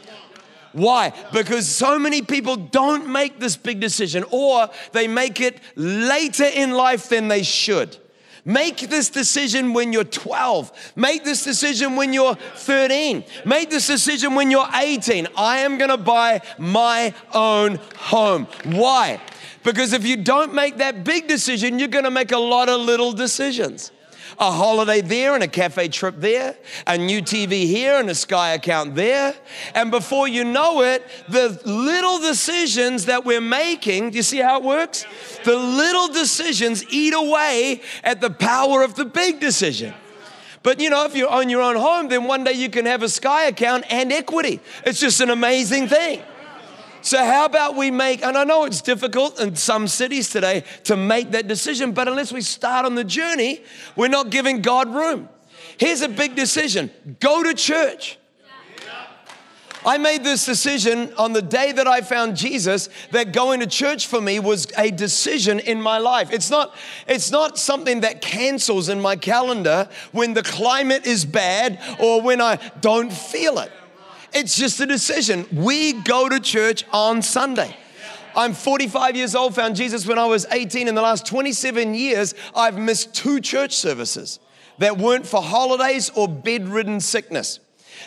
Why? 0.74 1.12
Because 1.34 1.68
so 1.68 1.98
many 1.98 2.22
people 2.22 2.56
don't 2.56 3.12
make 3.12 3.40
this 3.40 3.58
big 3.58 3.80
decision 3.80 4.24
or 4.30 4.70
they 4.92 5.08
make 5.08 5.42
it 5.42 5.60
later 5.76 6.46
in 6.46 6.72
life 6.72 7.10
than 7.10 7.30
they 7.30 7.42
should. 7.42 7.98
Make 8.46 8.80
this 8.90 9.10
decision 9.10 9.74
when 9.74 9.94
you're 9.94 10.04
12. 10.04 10.94
Make 10.96 11.24
this 11.24 11.44
decision 11.44 11.96
when 11.96 12.14
you're 12.14 12.36
13. 12.36 13.24
Make 13.46 13.70
this 13.70 13.88
decision 13.88 14.36
when 14.36 14.52
you're 14.52 14.68
18. 14.74 15.28
I 15.36 15.60
am 15.60 15.78
going 15.78 15.90
to 15.90 15.98
buy 15.98 16.42
my 16.58 17.14
own 17.34 17.80
home. 17.96 18.48
Why? 18.66 19.22
Because 19.64 19.94
if 19.94 20.06
you 20.06 20.18
don't 20.18 20.54
make 20.54 20.78
that 20.78 21.04
big 21.04 21.28
decision, 21.28 21.80
you're 21.80 21.90
going 21.90 22.06
to 22.06 22.12
make 22.12 22.32
a 22.32 22.38
lot 22.38 22.70
of 22.70 22.82
little 22.82 23.12
decisions. 23.12 23.92
A 24.38 24.52
holiday 24.52 25.02
there 25.02 25.34
and 25.34 25.44
a 25.44 25.48
cafe 25.48 25.88
trip 25.88 26.16
there, 26.18 26.56
a 26.86 26.98
new 26.98 27.22
TV 27.22 27.66
here 27.66 28.00
and 28.00 28.10
a 28.10 28.16
Sky 28.16 28.52
account 28.52 28.96
there. 28.96 29.36
And 29.74 29.92
before 29.92 30.28
you 30.28 30.44
know 30.44 30.82
it, 30.82 31.06
the 31.28 31.60
little 31.66 32.20
decisions 32.20 33.06
that 33.06 33.26
we're 33.26 33.42
making, 33.42 34.12
do 34.12 34.18
you 34.18 34.24
see 34.24 34.40
how 34.40 34.58
it 34.58 34.64
works? 34.64 35.06
The 35.44 35.56
little 35.56 36.10
decisions 36.10 36.84
eat 36.90 37.14
away 37.14 37.82
at 38.04 38.22
the 38.22 38.30
power 38.30 38.84
of 38.84 38.96
the 38.96 39.06
big 39.06 39.40
decision. 39.40 39.94
But 40.62 40.80
you 40.80 40.90
know, 40.90 41.06
if 41.06 41.16
you 41.16 41.28
own 41.28 41.50
your 41.50 41.62
own 41.62 41.76
home, 41.76 42.10
then 42.10 42.26
one 42.26 42.44
day 42.44 42.54
you 42.54 42.70
can 42.70 42.86
have 42.86 43.02
a 43.02 43.10
Sky 43.10 43.46
account 43.46 43.86
and 43.90 44.12
equity. 44.12 44.60
It's 44.86 45.00
just 45.00 45.22
an 45.22 45.30
amazing 45.30 45.88
thing. 45.88 46.22
So, 47.02 47.18
how 47.18 47.46
about 47.46 47.76
we 47.76 47.92
make, 47.92 48.24
and 48.24 48.38
I 48.38 48.44
know 48.44 48.66
it's 48.66 48.82
difficult 48.82 49.40
in 49.40 49.56
some 49.56 49.88
cities 49.88 50.30
today 50.30 50.64
to 50.84 50.98
make 50.98 51.32
that 51.32 51.48
decision, 51.48 51.94
but 51.94 52.08
unless 52.08 52.32
we 52.34 52.42
start 52.42 52.86
on 52.86 52.96
the 52.96 53.06
journey, 53.06 53.62
we're 53.96 54.10
not 54.10 54.30
giving 54.30 54.62
God 54.62 54.94
room. 54.94 55.30
Here's 55.78 56.02
a 56.02 56.10
big 56.10 56.36
decision 56.36 56.92
go 57.20 57.44
to 57.44 57.54
church. 57.54 58.18
I 59.86 59.98
made 59.98 60.26
this 60.26 60.46
decision 60.46 61.14
on 61.18 61.32
the 61.32 61.42
day 61.42 61.72
that 61.72 61.88
I 61.88 62.02
found 62.02 62.36
Jesus 62.36 62.90
that 63.12 63.32
going 63.32 63.62
to 63.62 63.68
church 63.68 64.08
for 64.08 64.20
me 64.20 64.40
was 64.40 64.68
a 64.78 64.92
decision 64.92 65.60
in 65.60 65.82
my 65.82 66.00
life. 66.00 66.34
It's 66.34 66.50
not, 66.50 66.76
it's 67.08 67.32
not 67.32 67.58
something 67.58 68.02
that 68.02 68.22
cancels 68.22 68.90
in 68.90 69.00
my 69.00 69.16
calendar 69.16 69.88
when 70.12 70.34
the 70.34 70.44
climate 70.44 71.06
is 71.06 71.24
bad 71.24 71.80
or 71.98 72.22
when 72.22 72.42
I 72.42 72.58
don't 72.82 73.12
feel 73.12 73.58
it. 73.60 73.72
It's 74.34 74.56
just 74.56 74.80
a 74.80 74.86
decision. 74.86 75.46
We 75.52 75.94
go 75.94 76.30
to 76.30 76.40
church 76.40 76.86
on 76.92 77.22
Sunday. 77.22 77.76
I'm 78.36 78.54
45 78.54 79.16
years 79.16 79.36
old, 79.36 79.56
found 79.56 79.76
Jesus 79.76 80.06
when 80.06 80.20
I 80.20 80.26
was 80.26 80.46
18. 80.52 80.88
In 80.88 80.96
the 80.96 81.02
last 81.02 81.26
27 81.26 81.94
years, 81.94 82.36
I've 82.56 82.78
missed 82.78 83.14
two 83.14 83.42
church 83.42 83.76
services 83.76 84.40
that 84.78 84.98
weren't 84.98 85.26
for 85.26 85.42
holidays 85.42 86.10
or 86.16 86.28
bedridden 86.28 87.00
sickness. 87.00 87.60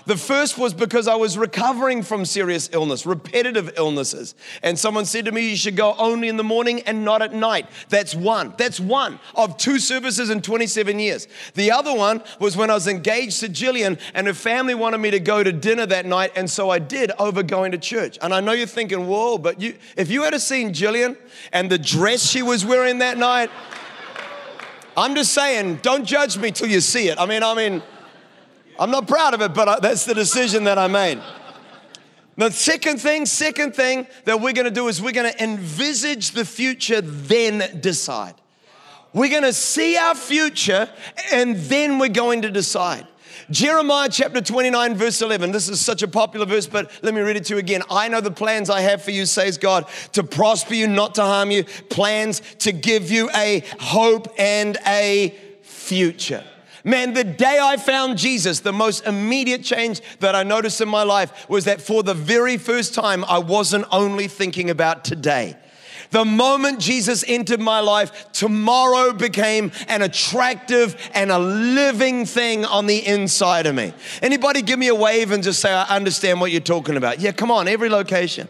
The 0.06 0.16
first 0.16 0.58
was 0.58 0.74
because 0.74 1.08
I 1.08 1.14
was 1.14 1.38
recovering 1.38 2.02
from 2.02 2.24
serious 2.24 2.68
illness, 2.72 3.06
repetitive 3.06 3.72
illnesses. 3.76 4.34
And 4.62 4.78
someone 4.78 5.04
said 5.04 5.24
to 5.26 5.32
me, 5.32 5.50
You 5.50 5.56
should 5.56 5.76
go 5.76 5.94
only 5.98 6.28
in 6.28 6.36
the 6.36 6.44
morning 6.44 6.80
and 6.82 7.04
not 7.04 7.22
at 7.22 7.32
night. 7.32 7.66
That's 7.88 8.14
one. 8.14 8.54
That's 8.56 8.80
one 8.80 9.20
of 9.34 9.56
two 9.56 9.78
services 9.78 10.30
in 10.30 10.42
27 10.42 10.98
years. 10.98 11.28
The 11.54 11.70
other 11.70 11.94
one 11.94 12.22
was 12.38 12.56
when 12.56 12.70
I 12.70 12.74
was 12.74 12.86
engaged 12.86 13.40
to 13.40 13.48
Gillian, 13.48 13.98
and 14.14 14.26
her 14.26 14.34
family 14.34 14.74
wanted 14.74 14.98
me 14.98 15.10
to 15.10 15.20
go 15.20 15.42
to 15.42 15.52
dinner 15.52 15.86
that 15.86 16.06
night. 16.06 16.32
And 16.36 16.50
so 16.50 16.70
I 16.70 16.78
did 16.78 17.12
over 17.18 17.42
going 17.42 17.72
to 17.72 17.78
church. 17.78 18.18
And 18.22 18.34
I 18.34 18.40
know 18.40 18.52
you're 18.52 18.66
thinking, 18.66 19.06
Whoa, 19.06 19.38
but 19.38 19.60
you, 19.60 19.76
if 19.96 20.10
you 20.10 20.22
had 20.22 20.32
seen 20.40 20.72
Gillian 20.72 21.16
and 21.52 21.70
the 21.70 21.78
dress 21.78 22.28
she 22.28 22.42
was 22.42 22.64
wearing 22.64 22.98
that 22.98 23.18
night, 23.18 23.50
I'm 24.96 25.14
just 25.14 25.32
saying, 25.32 25.76
don't 25.76 26.04
judge 26.04 26.36
me 26.36 26.50
till 26.50 26.68
you 26.68 26.80
see 26.80 27.08
it. 27.08 27.18
I 27.18 27.24
mean, 27.24 27.42
I 27.42 27.54
mean, 27.54 27.82
I'm 28.82 28.90
not 28.90 29.06
proud 29.06 29.32
of 29.32 29.40
it, 29.42 29.54
but 29.54 29.80
that's 29.80 30.04
the 30.04 30.12
decision 30.12 30.64
that 30.64 30.76
I 30.76 30.88
made. 30.88 31.22
The 32.36 32.50
second 32.50 33.00
thing, 33.00 33.26
second 33.26 33.76
thing 33.76 34.08
that 34.24 34.40
we're 34.40 34.54
gonna 34.54 34.72
do 34.72 34.88
is 34.88 35.00
we're 35.00 35.12
gonna 35.12 35.32
envisage 35.38 36.32
the 36.32 36.44
future, 36.44 37.00
then 37.00 37.78
decide. 37.80 38.34
We're 39.12 39.30
gonna 39.30 39.52
see 39.52 39.96
our 39.96 40.16
future 40.16 40.90
and 41.32 41.54
then 41.54 42.00
we're 42.00 42.08
going 42.08 42.42
to 42.42 42.50
decide. 42.50 43.06
Jeremiah 43.52 44.08
chapter 44.10 44.40
29, 44.40 44.96
verse 44.96 45.22
11. 45.22 45.52
This 45.52 45.68
is 45.68 45.80
such 45.80 46.02
a 46.02 46.08
popular 46.08 46.44
verse, 46.44 46.66
but 46.66 46.90
let 47.02 47.14
me 47.14 47.20
read 47.20 47.36
it 47.36 47.44
to 47.44 47.54
you 47.54 47.60
again. 47.60 47.82
I 47.88 48.08
know 48.08 48.20
the 48.20 48.32
plans 48.32 48.68
I 48.68 48.80
have 48.80 49.00
for 49.04 49.12
you, 49.12 49.26
says 49.26 49.58
God, 49.58 49.86
to 50.12 50.24
prosper 50.24 50.74
you, 50.74 50.88
not 50.88 51.14
to 51.16 51.22
harm 51.22 51.52
you, 51.52 51.62
plans 51.88 52.42
to 52.60 52.72
give 52.72 53.12
you 53.12 53.30
a 53.30 53.62
hope 53.78 54.34
and 54.38 54.76
a 54.84 55.38
future. 55.62 56.42
Man, 56.84 57.14
the 57.14 57.24
day 57.24 57.58
I 57.60 57.76
found 57.76 58.18
Jesus, 58.18 58.60
the 58.60 58.72
most 58.72 59.06
immediate 59.06 59.62
change 59.62 60.00
that 60.18 60.34
I 60.34 60.42
noticed 60.42 60.80
in 60.80 60.88
my 60.88 61.04
life 61.04 61.48
was 61.48 61.64
that 61.66 61.80
for 61.80 62.02
the 62.02 62.14
very 62.14 62.56
first 62.56 62.94
time, 62.94 63.24
I 63.26 63.38
wasn't 63.38 63.86
only 63.92 64.26
thinking 64.26 64.68
about 64.68 65.04
today. 65.04 65.56
The 66.10 66.24
moment 66.26 66.78
Jesus 66.78 67.24
entered 67.26 67.60
my 67.60 67.80
life, 67.80 68.30
tomorrow 68.32 69.14
became 69.14 69.72
an 69.88 70.02
attractive 70.02 70.94
and 71.14 71.30
a 71.30 71.38
living 71.38 72.26
thing 72.26 72.66
on 72.66 72.86
the 72.86 73.06
inside 73.06 73.66
of 73.66 73.74
me. 73.74 73.94
Anybody 74.20 74.60
give 74.60 74.78
me 74.78 74.88
a 74.88 74.94
wave 74.94 75.30
and 75.30 75.42
just 75.42 75.60
say, 75.60 75.72
I 75.72 75.96
understand 75.96 76.40
what 76.40 76.50
you're 76.50 76.60
talking 76.60 76.98
about? 76.98 77.20
Yeah, 77.20 77.32
come 77.32 77.50
on, 77.50 77.66
every 77.66 77.88
location. 77.88 78.48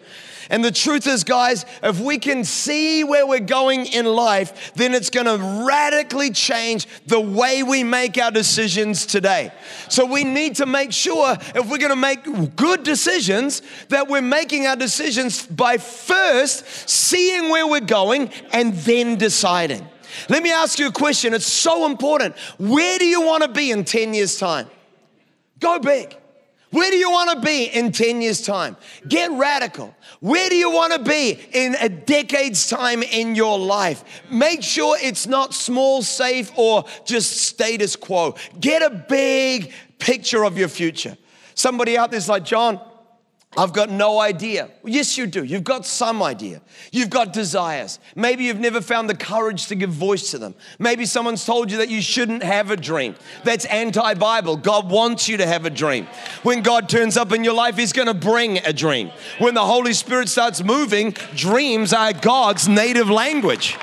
And 0.51 0.65
the 0.65 0.71
truth 0.71 1.07
is, 1.07 1.25
guys, 1.25 1.65
if 1.83 2.01
we 2.01 2.19
can 2.19 2.45
see 2.45 3.05
where 3.05 3.27
we're 3.27 3.41
going 3.41 3.87
in 3.87 4.07
life, 4.07 4.73
then 4.75 4.95
it's 4.95 5.11
going 5.11 5.27
to 5.27 5.65
radically 5.67 6.31
change 6.31 6.87
the 7.07 7.21
way 7.21 7.63
we 7.63 7.85
make 7.85 8.19
our 8.19 8.31
decisions 8.31 9.07
today. 9.07 9.53
So 9.89 10.05
we 10.05 10.25
need 10.25 10.57
to 10.57 10.67
make 10.67 10.93
sure 10.93 11.37
if 11.55 11.71
we're 11.71 11.79
going 11.79 11.91
to 11.91 11.97
make 11.97 12.57
good 12.57 12.83
decisions, 12.83 13.63
that 13.89 14.09
we're 14.09 14.23
making 14.23 14.67
our 14.67 14.77
decisions 14.77 15.47
by 15.47 15.79
first 15.79 16.89
seeing 16.89 17.51
where 17.51 17.67
we're 17.67 17.81
going 17.81 18.31
and 18.53 18.75
then 18.75 19.17
deciding. 19.17 19.87
Let 20.29 20.43
me 20.43 20.53
ask 20.53 20.79
you 20.79 20.89
a 20.89 20.93
question. 20.93 21.35
It's 21.35 21.47
so 21.47 21.87
important. 21.87 22.37
Where 22.59 22.99
do 22.99 23.07
you 23.07 23.23
want 23.23 23.43
to 23.43 23.49
be 23.49 23.71
in 23.71 23.85
10 23.85 24.15
years' 24.15 24.39
time? 24.39 24.69
Go 25.59 25.79
big. 25.79 26.17
Where 26.73 26.91
do 26.91 26.97
you 26.97 27.11
want 27.11 27.31
to 27.31 27.47
be 27.47 27.67
in 27.67 27.93
10 27.93 28.23
years' 28.23 28.41
time? 28.41 28.79
Get 29.07 29.31
radical. 29.31 29.95
Where 30.21 30.49
do 30.49 30.57
you 30.57 30.71
want 30.71 30.95
to 30.95 30.99
be 30.99 31.38
in 31.52 31.76
a 31.79 31.88
decade's 31.88 32.67
time 32.67 33.02
in 33.02 33.35
your 33.35 33.59
life? 33.59 34.23
Make 34.31 34.62
sure 34.62 34.97
it's 35.00 35.26
not 35.26 35.52
small, 35.52 36.02
safe, 36.02 36.50
or 36.57 36.85
just 37.05 37.43
status 37.43 37.95
quo. 37.95 38.37
Get 38.59 38.83
a 38.83 38.88
big 38.88 39.71
picture 39.99 40.45
of 40.45 40.57
your 40.57 40.69
future. 40.69 41.19
Somebody 41.55 41.99
out 41.99 42.11
there's 42.11 42.31
like, 42.31 42.45
John, 42.45 42.81
I've 43.55 43.75
got 43.75 43.91
no 43.91 44.19
idea. 44.19 44.71
Yes, 44.83 45.19
you 45.19 45.27
do. 45.27 45.45
You've 45.45 45.65
got 45.65 45.85
some 45.85 46.23
idea. 46.23 46.63
You've 46.91 47.11
got 47.11 47.35
desires. 47.35 47.99
Maybe 48.17 48.45
you've 48.45 48.59
never 48.59 48.81
found 48.81 49.11
the 49.11 49.15
courage 49.15 49.67
to 49.67 49.75
give 49.75 49.91
voice 49.91 50.31
to 50.31 50.39
them. 50.39 50.55
Maybe 50.79 51.05
someone's 51.05 51.45
told 51.45 51.71
you 51.71 51.77
that 51.79 51.91
you 51.91 52.01
shouldn't 52.01 52.43
have 52.43 52.71
a 52.71 52.79
dream. 52.79 53.15
That's 53.45 53.67
anti 53.67 54.15
Bible. 54.15 54.57
God 54.57 54.91
wants 54.91 55.29
you 55.29 55.37
to 55.37 55.47
have 55.47 55.67
a 55.67 55.71
dream. 55.71 56.07
When 56.43 56.63
God 56.63 56.89
turns 56.89 57.19
up 57.19 57.31
in 57.31 57.45
your 57.45 57.53
life, 57.53 57.77
He's 57.77 57.93
going 57.93 58.09
to 58.09 58.15
bring 58.15 58.57
a 58.59 58.73
dream. 58.73 59.11
When 59.39 59.53
the 59.53 59.67
Holy 59.67 59.93
Spirit 59.93 60.31
starts 60.31 60.63
moving, 60.63 61.11
dreams 61.35 61.93
are 61.93 62.15
God's 62.15 62.69
native 62.69 63.11
language. 63.11 63.77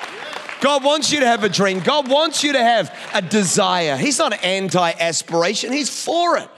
God 0.62 0.84
wants 0.84 1.12
you 1.12 1.20
to 1.20 1.28
have 1.28 1.44
a 1.44 1.50
dream. 1.50 1.80
God 1.80 2.10
wants 2.10 2.44
you 2.44 2.54
to 2.54 2.64
have 2.64 2.94
a 3.14 3.22
desire. 3.22 3.96
He's 3.98 4.18
not 4.18 4.44
anti 4.44 4.92
aspiration, 4.92 5.72
He's 5.72 6.04
for 6.04 6.38
it. 6.38 6.50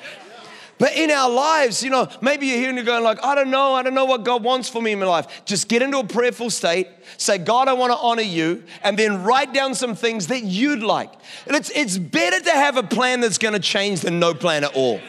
But 0.81 0.97
in 0.97 1.11
our 1.11 1.29
lives, 1.29 1.83
you 1.83 1.91
know, 1.91 2.09
maybe 2.21 2.47
you're 2.47 2.57
here 2.57 2.69
and 2.69 2.75
you're 2.75 2.83
going 2.83 3.03
like, 3.03 3.23
I 3.23 3.35
don't 3.35 3.51
know, 3.51 3.75
I 3.75 3.83
don't 3.83 3.93
know 3.93 4.05
what 4.05 4.23
God 4.23 4.43
wants 4.43 4.67
for 4.67 4.81
me 4.81 4.93
in 4.93 4.97
my 4.97 5.05
life. 5.05 5.45
Just 5.45 5.67
get 5.67 5.83
into 5.83 5.99
a 5.99 6.03
prayerful 6.03 6.49
state, 6.49 6.87
say, 7.17 7.37
God, 7.37 7.67
I 7.67 7.73
want 7.73 7.93
to 7.93 7.99
honor 7.99 8.23
you, 8.23 8.63
and 8.81 8.97
then 8.97 9.23
write 9.23 9.53
down 9.53 9.75
some 9.75 9.93
things 9.93 10.25
that 10.27 10.41
you'd 10.41 10.81
like. 10.81 11.11
It's, 11.45 11.69
it's 11.75 11.99
better 11.99 12.43
to 12.43 12.49
have 12.49 12.77
a 12.77 12.83
plan 12.83 13.21
that's 13.21 13.37
going 13.37 13.53
to 13.53 13.59
change 13.59 14.01
than 14.01 14.19
no 14.19 14.33
plan 14.33 14.63
at 14.63 14.75
all. 14.75 14.99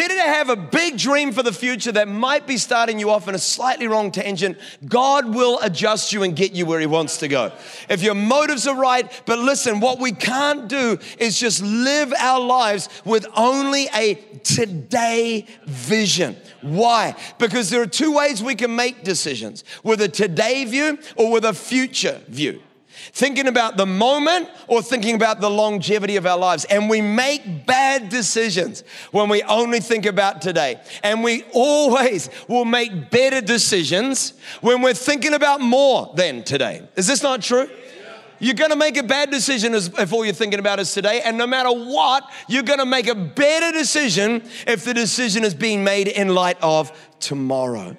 Better 0.00 0.14
to 0.14 0.22
have 0.22 0.48
a 0.48 0.56
big 0.56 0.96
dream 0.96 1.30
for 1.30 1.42
the 1.42 1.52
future 1.52 1.92
that 1.92 2.08
might 2.08 2.46
be 2.46 2.56
starting 2.56 2.98
you 2.98 3.10
off 3.10 3.28
in 3.28 3.34
a 3.34 3.38
slightly 3.38 3.86
wrong 3.86 4.10
tangent. 4.10 4.56
God 4.86 5.34
will 5.34 5.58
adjust 5.60 6.14
you 6.14 6.22
and 6.22 6.34
get 6.34 6.52
you 6.52 6.64
where 6.64 6.80
He 6.80 6.86
wants 6.86 7.18
to 7.18 7.28
go. 7.28 7.52
If 7.90 8.00
your 8.00 8.14
motives 8.14 8.66
are 8.66 8.74
right, 8.74 9.22
but 9.26 9.38
listen, 9.38 9.78
what 9.78 9.98
we 9.98 10.12
can't 10.12 10.68
do 10.68 10.98
is 11.18 11.38
just 11.38 11.62
live 11.62 12.14
our 12.14 12.40
lives 12.40 12.88
with 13.04 13.26
only 13.36 13.88
a 13.94 14.14
today 14.42 15.46
vision. 15.66 16.34
Why? 16.62 17.14
Because 17.36 17.68
there 17.68 17.82
are 17.82 17.86
two 17.86 18.12
ways 18.12 18.42
we 18.42 18.54
can 18.54 18.74
make 18.74 19.04
decisions 19.04 19.64
with 19.84 20.00
a 20.00 20.08
today 20.08 20.64
view 20.64 20.98
or 21.16 21.30
with 21.30 21.44
a 21.44 21.52
future 21.52 22.22
view. 22.26 22.62
Thinking 23.12 23.48
about 23.48 23.76
the 23.76 23.86
moment 23.86 24.48
or 24.68 24.82
thinking 24.82 25.14
about 25.14 25.40
the 25.40 25.50
longevity 25.50 26.16
of 26.16 26.26
our 26.26 26.38
lives. 26.38 26.64
And 26.66 26.88
we 26.88 27.00
make 27.00 27.66
bad 27.66 28.08
decisions 28.08 28.84
when 29.10 29.28
we 29.28 29.42
only 29.42 29.80
think 29.80 30.06
about 30.06 30.42
today. 30.42 30.80
And 31.02 31.24
we 31.24 31.44
always 31.52 32.30
will 32.48 32.64
make 32.64 33.10
better 33.10 33.40
decisions 33.40 34.34
when 34.60 34.82
we're 34.82 34.94
thinking 34.94 35.34
about 35.34 35.60
more 35.60 36.12
than 36.14 36.42
today. 36.44 36.82
Is 36.96 37.06
this 37.06 37.22
not 37.22 37.42
true? 37.42 37.68
You're 38.42 38.54
gonna 38.54 38.76
make 38.76 38.96
a 38.96 39.02
bad 39.02 39.30
decision 39.30 39.74
if 39.74 40.12
all 40.14 40.24
you're 40.24 40.32
thinking 40.32 40.60
about 40.60 40.80
is 40.80 40.92
today, 40.94 41.20
and 41.20 41.36
no 41.36 41.46
matter 41.46 41.70
what, 41.70 42.24
you're 42.48 42.62
gonna 42.62 42.86
make 42.86 43.06
a 43.06 43.14
better 43.14 43.70
decision 43.70 44.42
if 44.66 44.82
the 44.84 44.94
decision 44.94 45.44
is 45.44 45.54
being 45.54 45.84
made 45.84 46.08
in 46.08 46.34
light 46.34 46.56
of 46.62 46.90
tomorrow. 47.20 47.94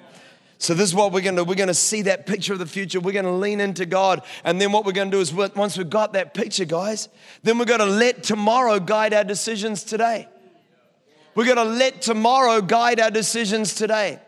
So 0.62 0.74
this 0.74 0.90
is 0.90 0.94
what 0.94 1.10
we're 1.10 1.22
going 1.22 1.34
to 1.34 1.42
do. 1.42 1.44
We're 1.44 1.56
going 1.56 1.66
to 1.66 1.74
see 1.74 2.02
that 2.02 2.24
picture 2.24 2.52
of 2.52 2.60
the 2.60 2.66
future. 2.66 3.00
We're 3.00 3.10
going 3.10 3.24
to 3.24 3.32
lean 3.32 3.60
into 3.60 3.84
God. 3.84 4.22
And 4.44 4.60
then 4.60 4.70
what 4.70 4.84
we're 4.84 4.92
going 4.92 5.10
to 5.10 5.16
do 5.16 5.20
is 5.20 5.34
once 5.34 5.76
we've 5.76 5.90
got 5.90 6.12
that 6.12 6.34
picture, 6.34 6.64
guys, 6.64 7.08
then 7.42 7.58
we're 7.58 7.64
going 7.64 7.80
to 7.80 7.84
let 7.86 8.22
tomorrow 8.22 8.78
guide 8.78 9.12
our 9.12 9.24
decisions 9.24 9.82
today. 9.82 10.28
We're 11.34 11.46
going 11.46 11.56
to 11.56 11.64
let 11.64 12.00
tomorrow 12.00 12.60
guide 12.60 13.00
our 13.00 13.10
decisions 13.10 13.74
today. 13.74 14.20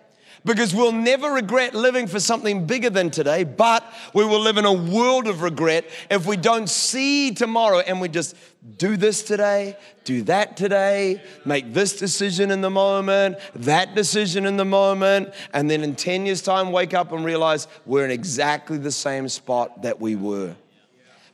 Because 0.44 0.74
we'll 0.74 0.92
never 0.92 1.32
regret 1.32 1.74
living 1.74 2.06
for 2.06 2.20
something 2.20 2.66
bigger 2.66 2.90
than 2.90 3.10
today, 3.10 3.44
but 3.44 3.84
we 4.12 4.24
will 4.24 4.40
live 4.40 4.58
in 4.58 4.64
a 4.64 4.72
world 4.72 5.26
of 5.26 5.42
regret 5.42 5.86
if 6.10 6.26
we 6.26 6.36
don't 6.36 6.68
see 6.68 7.32
tomorrow 7.32 7.78
and 7.78 8.00
we 8.00 8.08
just 8.08 8.36
do 8.76 8.96
this 8.96 9.22
today, 9.22 9.76
do 10.04 10.22
that 10.22 10.56
today, 10.56 11.22
make 11.44 11.72
this 11.72 11.98
decision 11.98 12.50
in 12.50 12.60
the 12.60 12.70
moment, 12.70 13.38
that 13.54 13.94
decision 13.94 14.44
in 14.44 14.56
the 14.56 14.64
moment, 14.64 15.32
and 15.52 15.70
then 15.70 15.82
in 15.82 15.94
10 15.94 16.26
years' 16.26 16.42
time, 16.42 16.72
wake 16.72 16.94
up 16.94 17.12
and 17.12 17.24
realize 17.24 17.66
we're 17.86 18.04
in 18.04 18.10
exactly 18.10 18.76
the 18.76 18.92
same 18.92 19.28
spot 19.28 19.82
that 19.82 20.00
we 20.00 20.14
were. 20.14 20.54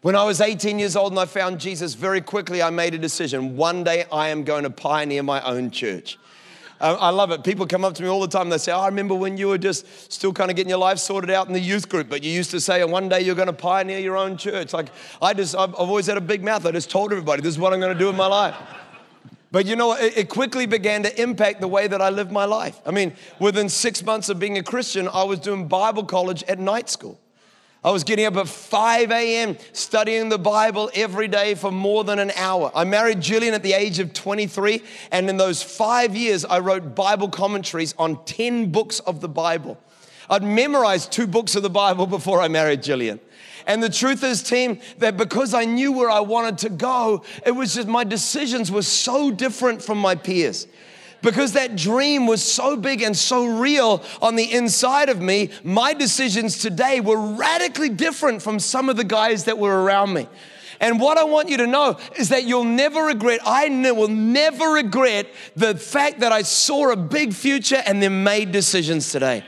When 0.02 0.16
I 0.16 0.24
was 0.24 0.40
18 0.40 0.78
years 0.78 0.96
old 0.96 1.12
and 1.12 1.20
I 1.20 1.26
found 1.26 1.60
Jesus, 1.60 1.94
very 1.94 2.22
quickly 2.22 2.62
I 2.62 2.70
made 2.70 2.94
a 2.94 2.98
decision. 2.98 3.56
One 3.56 3.84
day 3.84 4.06
I 4.10 4.28
am 4.28 4.44
going 4.44 4.62
to 4.62 4.70
pioneer 4.70 5.22
my 5.22 5.42
own 5.42 5.70
church. 5.70 6.16
I 6.80 7.10
love 7.10 7.30
it. 7.30 7.44
People 7.44 7.66
come 7.66 7.84
up 7.84 7.94
to 7.94 8.02
me 8.02 8.08
all 8.08 8.22
the 8.22 8.28
time. 8.28 8.49
They 8.49 8.56
say, 8.56 8.72
oh, 8.72 8.80
I 8.80 8.87
remember 8.87 9.14
when 9.14 9.37
you 9.37 9.49
were 9.49 9.58
just 9.58 10.10
still 10.10 10.32
kind 10.32 10.50
of 10.50 10.56
getting 10.56 10.70
your 10.70 10.78
life 10.78 10.99
sorted 10.99 11.30
out 11.30 11.46
in 11.46 11.52
the 11.52 11.60
youth 11.60 11.90
group, 11.90 12.08
but 12.08 12.22
you 12.22 12.30
used 12.30 12.50
to 12.52 12.60
say, 12.60 12.82
one 12.84 13.08
day 13.10 13.20
you're 13.20 13.34
going 13.34 13.49
to 13.49 13.52
pioneer 13.52 13.99
your 13.99 14.16
own 14.16 14.38
church. 14.38 14.72
Like, 14.72 14.88
I 15.20 15.34
just, 15.34 15.54
I've 15.54 15.75
always 15.75 16.06
had 16.06 16.16
a 16.16 16.22
big 16.22 16.42
mouth. 16.42 16.64
I 16.64 16.72
just 16.72 16.90
told 16.90 17.12
everybody, 17.12 17.42
this 17.42 17.52
is 17.52 17.58
what 17.58 17.75
I'm 17.75 17.80
going 17.80 17.92
to 17.92 17.99
do 17.99 18.08
in 18.08 18.16
my 18.16 18.26
life. 18.26 18.56
But 19.52 19.66
you 19.66 19.76
know, 19.76 19.92
it, 19.92 20.28
quickly 20.28 20.66
began 20.66 21.02
to 21.02 21.20
impact 21.20 21.60
the 21.60 21.68
way 21.68 21.87
that 21.88 22.00
I 22.00 22.08
lived 22.10 22.30
my 22.30 22.44
life. 22.44 22.80
I 22.87 22.92
mean, 22.92 23.14
within 23.40 23.68
six 23.68 24.02
months 24.02 24.28
of 24.28 24.38
being 24.38 24.56
a 24.58 24.62
Christian, 24.62 25.08
I 25.08 25.25
was 25.25 25.40
doing 25.40 25.66
Bible 25.66 26.04
college 26.04 26.44
at 26.44 26.58
night 26.58 26.88
school. 26.88 27.20
I 27.82 27.90
was 27.90 28.04
getting 28.04 28.26
up 28.26 28.37
at 28.37 28.46
5 28.46 29.10
a.m. 29.10 29.56
studying 29.72 30.28
the 30.28 30.38
Bible 30.38 30.90
every 30.94 31.28
day 31.28 31.54
for 31.54 31.70
more 31.70 32.04
than 32.04 32.18
an 32.18 32.30
hour. 32.37 32.70
I 32.75 32.84
married 32.84 33.22
Gillian 33.22 33.54
at 33.54 33.62
the 33.62 33.72
age 33.72 33.99
of 34.00 34.12
23, 34.12 34.82
and 35.10 35.30
in 35.30 35.38
those 35.38 35.62
five 35.62 36.14
years, 36.14 36.44
I 36.44 36.58
wrote 36.58 36.94
Bible 36.94 37.30
commentaries 37.30 37.94
on 37.96 38.22
10 38.26 38.70
books 38.70 39.00
of 39.00 39.22
the 39.22 39.30
Bible. 39.30 39.78
I'd 40.28 40.42
memorized 40.42 41.10
two 41.10 41.26
books 41.26 41.56
of 41.56 41.62
the 41.62 41.70
Bible 41.70 42.06
before 42.06 42.42
I 42.42 42.49
married 42.49 42.82
Gillian. 42.82 43.18
And 43.66 43.82
the 43.82 43.88
truth 43.88 44.22
is, 44.25 44.42
team, 44.42 44.80
that 44.99 45.16
because 45.16 45.54
I 45.54 45.64
knew 45.64 45.90
where 45.90 46.10
I 46.10 46.20
wanted 46.20 46.58
to 46.58 46.68
go, 46.68 47.25
it 47.46 47.52
was 47.52 47.75
just 47.75 47.88
my 47.88 48.04
decisions 48.04 48.70
were 48.70 48.82
so 48.82 49.30
different 49.30 49.82
from 49.82 49.96
my 49.96 50.14
peers 50.14 50.66
because 51.22 51.52
that 51.52 51.76
dream 51.76 52.26
was 52.26 52.42
so 52.42 52.76
big 52.76 53.02
and 53.02 53.16
so 53.16 53.46
real 53.46 54.02
on 54.22 54.36
the 54.36 54.52
inside 54.52 55.08
of 55.08 55.20
me, 55.20 55.50
my 55.62 55.92
decisions 55.92 56.58
today 56.58 57.00
were 57.00 57.18
radically 57.18 57.88
different 57.88 58.42
from 58.42 58.58
some 58.58 58.88
of 58.88 58.96
the 58.96 59.04
guys 59.04 59.44
that 59.44 59.58
were 59.58 59.82
around 59.82 60.12
me. 60.12 60.28
And 60.80 60.98
what 60.98 61.18
I 61.18 61.24
want 61.24 61.50
you 61.50 61.58
to 61.58 61.66
know 61.66 61.98
is 62.18 62.30
that 62.30 62.44
you'll 62.44 62.64
never 62.64 63.04
regret, 63.04 63.40
I 63.44 63.68
will 63.92 64.08
never 64.08 64.72
regret 64.72 65.26
the 65.54 65.76
fact 65.76 66.20
that 66.20 66.32
I 66.32 66.42
saw 66.42 66.90
a 66.90 66.96
big 66.96 67.34
future 67.34 67.82
and 67.84 68.02
then 68.02 68.24
made 68.24 68.50
decisions 68.50 69.12
today. 69.12 69.44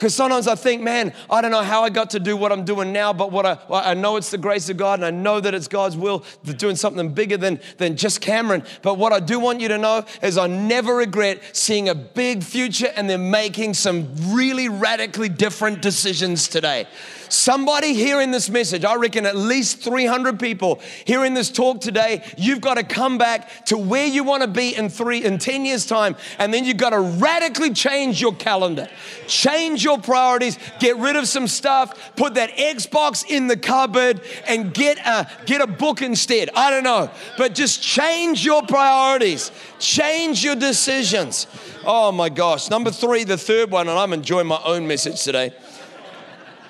Because 0.00 0.14
sometimes 0.14 0.48
I 0.48 0.54
think, 0.54 0.80
man, 0.80 1.12
I 1.28 1.42
don't 1.42 1.50
know 1.50 1.60
how 1.60 1.84
I 1.84 1.90
got 1.90 2.08
to 2.10 2.20
do 2.20 2.34
what 2.34 2.52
I'm 2.52 2.64
doing 2.64 2.90
now, 2.90 3.12
but 3.12 3.30
what 3.30 3.44
I, 3.44 3.58
I 3.68 3.92
know 3.92 4.16
it's 4.16 4.30
the 4.30 4.38
grace 4.38 4.70
of 4.70 4.78
God 4.78 4.98
and 4.98 5.04
I 5.04 5.10
know 5.10 5.40
that 5.40 5.52
it's 5.52 5.68
God's 5.68 5.94
will 5.94 6.24
doing 6.56 6.74
something 6.74 7.12
bigger 7.12 7.36
than, 7.36 7.60
than 7.76 7.98
just 7.98 8.22
Cameron. 8.22 8.64
But 8.80 8.96
what 8.96 9.12
I 9.12 9.20
do 9.20 9.38
want 9.38 9.60
you 9.60 9.68
to 9.68 9.76
know 9.76 10.06
is 10.22 10.38
I 10.38 10.46
never 10.46 10.96
regret 10.96 11.42
seeing 11.54 11.90
a 11.90 11.94
big 11.94 12.42
future 12.42 12.90
and 12.96 13.10
then 13.10 13.30
making 13.30 13.74
some 13.74 14.08
really 14.34 14.70
radically 14.70 15.28
different 15.28 15.82
decisions 15.82 16.48
today. 16.48 16.86
Somebody 17.30 17.94
hearing 17.94 18.32
this 18.32 18.50
message, 18.50 18.84
I 18.84 18.96
reckon 18.96 19.24
at 19.24 19.36
least 19.36 19.82
300 19.82 20.40
people 20.40 20.80
hearing 21.04 21.32
this 21.32 21.48
talk 21.48 21.80
today, 21.80 22.24
you've 22.36 22.60
got 22.60 22.74
to 22.74 22.82
come 22.82 23.18
back 23.18 23.66
to 23.66 23.78
where 23.78 24.06
you 24.06 24.24
want 24.24 24.42
to 24.42 24.48
be 24.48 24.74
in 24.74 24.88
three, 24.88 25.24
in 25.24 25.38
10 25.38 25.64
years' 25.64 25.86
time, 25.86 26.16
and 26.40 26.52
then 26.52 26.64
you've 26.64 26.76
got 26.76 26.90
to 26.90 26.98
radically 26.98 27.72
change 27.72 28.20
your 28.20 28.34
calendar, 28.34 28.88
change 29.28 29.84
your 29.84 29.89
priorities, 29.98 30.58
get 30.78 30.96
rid 30.96 31.16
of 31.16 31.26
some 31.26 31.46
stuff, 31.48 32.14
put 32.16 32.34
that 32.34 32.50
Xbox 32.50 33.24
in 33.28 33.46
the 33.46 33.56
cupboard, 33.56 34.20
and 34.46 34.72
get 34.72 34.98
a, 34.98 35.28
get 35.46 35.60
a 35.60 35.66
book 35.66 36.02
instead. 36.02 36.50
I 36.54 36.70
don't 36.70 36.84
know, 36.84 37.10
but 37.38 37.54
just 37.54 37.82
change 37.82 38.44
your 38.44 38.62
priorities, 38.62 39.50
change 39.78 40.44
your 40.44 40.56
decisions. 40.56 41.46
Oh 41.84 42.12
my 42.12 42.28
gosh. 42.28 42.70
Number 42.70 42.90
three, 42.90 43.24
the 43.24 43.38
third 43.38 43.70
one, 43.70 43.88
and 43.88 43.98
I'm 43.98 44.12
enjoying 44.12 44.46
my 44.46 44.60
own 44.64 44.86
message 44.86 45.22
today. 45.22 45.52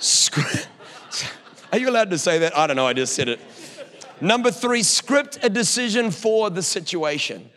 Are 1.72 1.78
you 1.78 1.90
allowed 1.90 2.10
to 2.10 2.18
say 2.18 2.38
that? 2.38 2.56
I 2.56 2.66
don't 2.66 2.76
know, 2.76 2.86
I 2.86 2.92
just 2.92 3.14
said 3.14 3.28
it. 3.28 3.40
Number 4.20 4.50
three, 4.50 4.82
script 4.82 5.38
a 5.42 5.48
decision 5.48 6.10
for 6.10 6.50
the 6.50 6.62
situation. 6.62 7.50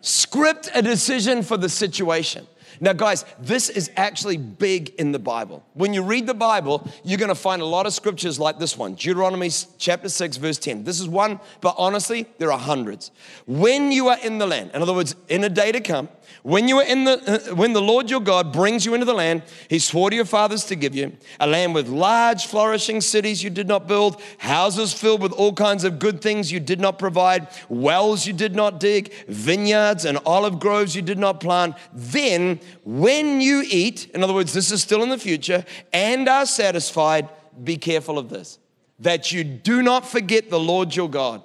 Script 0.00 0.70
a 0.74 0.82
decision 0.82 1.42
for 1.42 1.56
the 1.56 1.68
situation. 1.68 2.46
Now, 2.80 2.92
guys, 2.92 3.24
this 3.38 3.68
is 3.68 3.90
actually 3.96 4.36
big 4.36 4.90
in 4.98 5.12
the 5.12 5.18
Bible. 5.18 5.64
When 5.74 5.94
you 5.94 6.02
read 6.02 6.26
the 6.26 6.34
Bible, 6.34 6.88
you're 7.04 7.18
going 7.18 7.28
to 7.28 7.34
find 7.34 7.62
a 7.62 7.66
lot 7.66 7.86
of 7.86 7.92
scriptures 7.92 8.38
like 8.38 8.58
this 8.58 8.76
one 8.76 8.94
Deuteronomy 8.94 9.50
chapter 9.78 10.08
6, 10.08 10.36
verse 10.36 10.58
10. 10.58 10.84
This 10.84 11.00
is 11.00 11.08
one, 11.08 11.40
but 11.60 11.74
honestly, 11.78 12.26
there 12.38 12.52
are 12.52 12.58
hundreds. 12.58 13.10
When 13.46 13.92
you 13.92 14.08
are 14.08 14.18
in 14.18 14.38
the 14.38 14.46
land, 14.46 14.72
in 14.74 14.82
other 14.82 14.94
words, 14.94 15.14
in 15.28 15.44
a 15.44 15.48
day 15.48 15.72
to 15.72 15.80
come, 15.80 16.08
when 16.42 16.68
you 16.68 16.78
are 16.78 16.84
in 16.84 17.04
the 17.04 17.50
uh, 17.50 17.54
when 17.54 17.72
the 17.72 17.82
Lord 17.82 18.10
your 18.10 18.20
God 18.20 18.52
brings 18.52 18.84
you 18.86 18.94
into 18.94 19.06
the 19.06 19.14
land 19.14 19.42
he 19.68 19.78
swore 19.78 20.10
to 20.10 20.16
your 20.16 20.24
fathers 20.24 20.64
to 20.64 20.76
give 20.76 20.94
you, 20.94 21.12
a 21.40 21.46
land 21.46 21.74
with 21.74 21.88
large 21.88 22.46
flourishing 22.46 23.00
cities 23.00 23.42
you 23.42 23.50
did 23.50 23.68
not 23.68 23.86
build, 23.86 24.20
houses 24.38 24.92
filled 24.92 25.22
with 25.22 25.32
all 25.32 25.52
kinds 25.52 25.84
of 25.84 25.98
good 25.98 26.20
things 26.20 26.52
you 26.52 26.60
did 26.60 26.80
not 26.80 26.98
provide, 26.98 27.48
wells 27.68 28.26
you 28.26 28.32
did 28.32 28.54
not 28.54 28.80
dig, 28.80 29.12
vineyards 29.28 30.04
and 30.04 30.18
olive 30.24 30.58
groves 30.58 30.94
you 30.94 31.02
did 31.02 31.18
not 31.18 31.40
plant, 31.40 31.74
then 31.92 32.60
when 32.84 33.40
you 33.40 33.64
eat, 33.66 34.10
in 34.14 34.22
other 34.22 34.34
words, 34.34 34.52
this 34.52 34.70
is 34.70 34.82
still 34.82 35.02
in 35.02 35.08
the 35.08 35.18
future, 35.18 35.64
and 35.92 36.28
are 36.28 36.46
satisfied, 36.46 37.28
be 37.62 37.76
careful 37.76 38.18
of 38.18 38.28
this 38.28 38.58
that 38.98 39.32
you 39.32 39.44
do 39.44 39.82
not 39.82 40.08
forget 40.08 40.50
the 40.50 40.58
Lord 40.58 40.94
your 40.96 41.10
God. 41.10 41.42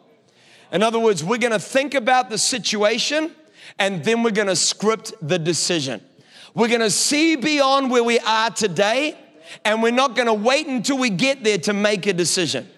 In 0.72 0.84
other 0.84 1.00
words, 1.00 1.24
we're 1.24 1.38
going 1.38 1.52
to 1.52 1.60
think 1.60 1.94
about 1.94 2.30
the 2.30 2.38
situation 2.38 3.36
and 3.80 4.04
then 4.04 4.24
we're 4.24 4.32
gonna 4.32 4.56
script 4.56 5.14
the 5.22 5.40
decision. 5.40 6.02
We're 6.54 6.68
gonna 6.68 6.90
see 6.90 7.36
beyond 7.36 7.90
where 7.90 8.04
we 8.04 8.20
are 8.20 8.50
today, 8.50 9.18
and 9.64 9.82
we're 9.82 9.92
not 9.92 10.16
gonna 10.16 10.34
wait 10.34 10.68
until 10.68 10.98
we 10.98 11.10
get 11.10 11.44
there 11.44 11.58
to 11.60 11.74
make 11.74 12.08
a 12.08 12.14
decision. 12.14 12.70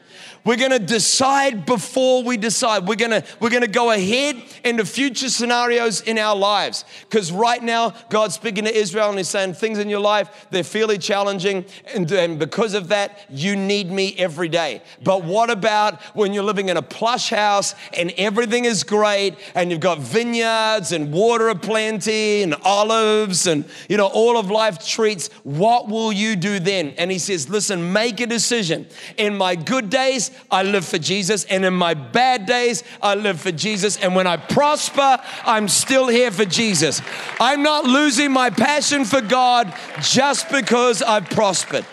We're 0.46 0.58
going 0.58 0.72
to 0.72 0.80
decide 0.80 1.66
before 1.66 2.22
we 2.24 2.36
decide. 2.36 2.86
We're 2.86 2.96
going 2.96 3.12
to 3.12 3.24
we're 3.40 3.50
going 3.50 3.62
to 3.62 3.68
go 3.68 3.92
ahead 3.92 4.42
into 4.66 4.84
future 4.86 5.30
scenarios 5.30 6.02
in 6.02 6.18
our 6.18 6.36
lives 6.36 6.84
because 7.10 7.32
right 7.32 7.64
now 7.64 7.94
God's 8.10 8.36
speaking 8.36 8.66
to 8.66 8.76
Israel 8.76 9.10
and 9.10 9.18
He's 9.18 9.30
saying 9.30 9.54
things 9.54 9.80
in 9.80 9.90
your 9.90 10.02
life 10.02 10.48
they're 10.52 10.64
fairly 10.64 10.98
challenging, 10.98 11.66
and, 11.94 12.12
and 12.12 12.40
because 12.40 12.74
of 12.74 12.90
that 12.90 13.20
you 13.30 13.56
need 13.56 13.90
me 13.90 14.16
every 14.18 14.50
day. 14.50 14.82
But 15.02 15.24
what 15.24 15.50
about 15.50 16.02
when 16.14 16.34
you're 16.34 16.44
living 16.44 16.68
in 16.68 16.76
a 16.76 16.82
plush 16.82 17.30
house 17.30 17.74
and 17.96 18.14
everything 18.18 18.66
is 18.66 18.84
great 18.84 19.36
and 19.56 19.72
you've 19.72 19.80
got 19.80 20.00
vineyards 20.00 20.92
and 20.92 21.14
water 21.14 21.48
aplenty 21.50 22.44
and 22.44 22.54
olives 22.66 23.48
and 23.48 23.64
you 23.88 23.96
know 23.96 24.08
all 24.08 24.38
of 24.38 24.52
life 24.52 24.86
treats? 24.86 25.30
What 25.44 25.88
will 25.88 26.12
you 26.12 26.36
do 26.36 26.60
then? 26.60 26.94
And 26.98 27.10
He 27.12 27.20
says, 27.20 27.50
listen, 27.50 27.94
make 27.94 28.20
a 28.20 28.28
decision. 28.28 28.88
In 29.18 29.38
my 29.38 29.56
good 29.56 29.90
days 29.90 30.32
I 30.50 30.64
live 30.64 30.86
for 30.86 30.98
Jesus. 30.98 31.46
And 31.46 31.66
in 31.66 31.74
my 31.74 31.94
bad 31.94 32.46
days, 32.46 32.84
I 33.02 33.16
live 33.16 33.40
for 33.40 33.52
Jesus. 33.52 33.98
And 33.98 34.16
when 34.16 34.28
I 34.28 34.38
prosper, 34.38 35.20
I'm 35.46 35.68
still 35.68 36.08
here 36.08 36.32
for 36.32 36.46
Jesus. 36.46 37.02
I'm 37.40 37.64
not 37.64 37.86
losing 37.86 38.32
my 38.32 38.50
passion 38.50 39.06
for 39.06 39.22
God 39.22 39.74
just 40.02 40.50
because 40.50 41.02
I've 41.02 41.30
prospered. 41.30 41.86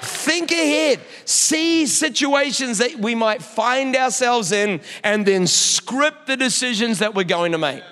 Think 0.00 0.52
ahead. 0.52 1.00
See 1.24 1.86
situations 1.86 2.78
that 2.78 2.96
we 2.96 3.14
might 3.14 3.42
find 3.42 3.96
ourselves 3.96 4.52
in 4.52 4.80
and 5.02 5.26
then 5.26 5.46
script 5.46 6.26
the 6.26 6.36
decisions 6.36 7.00
that 7.00 7.14
we're 7.14 7.24
going 7.24 7.52
to 7.52 7.58
make. 7.58 7.82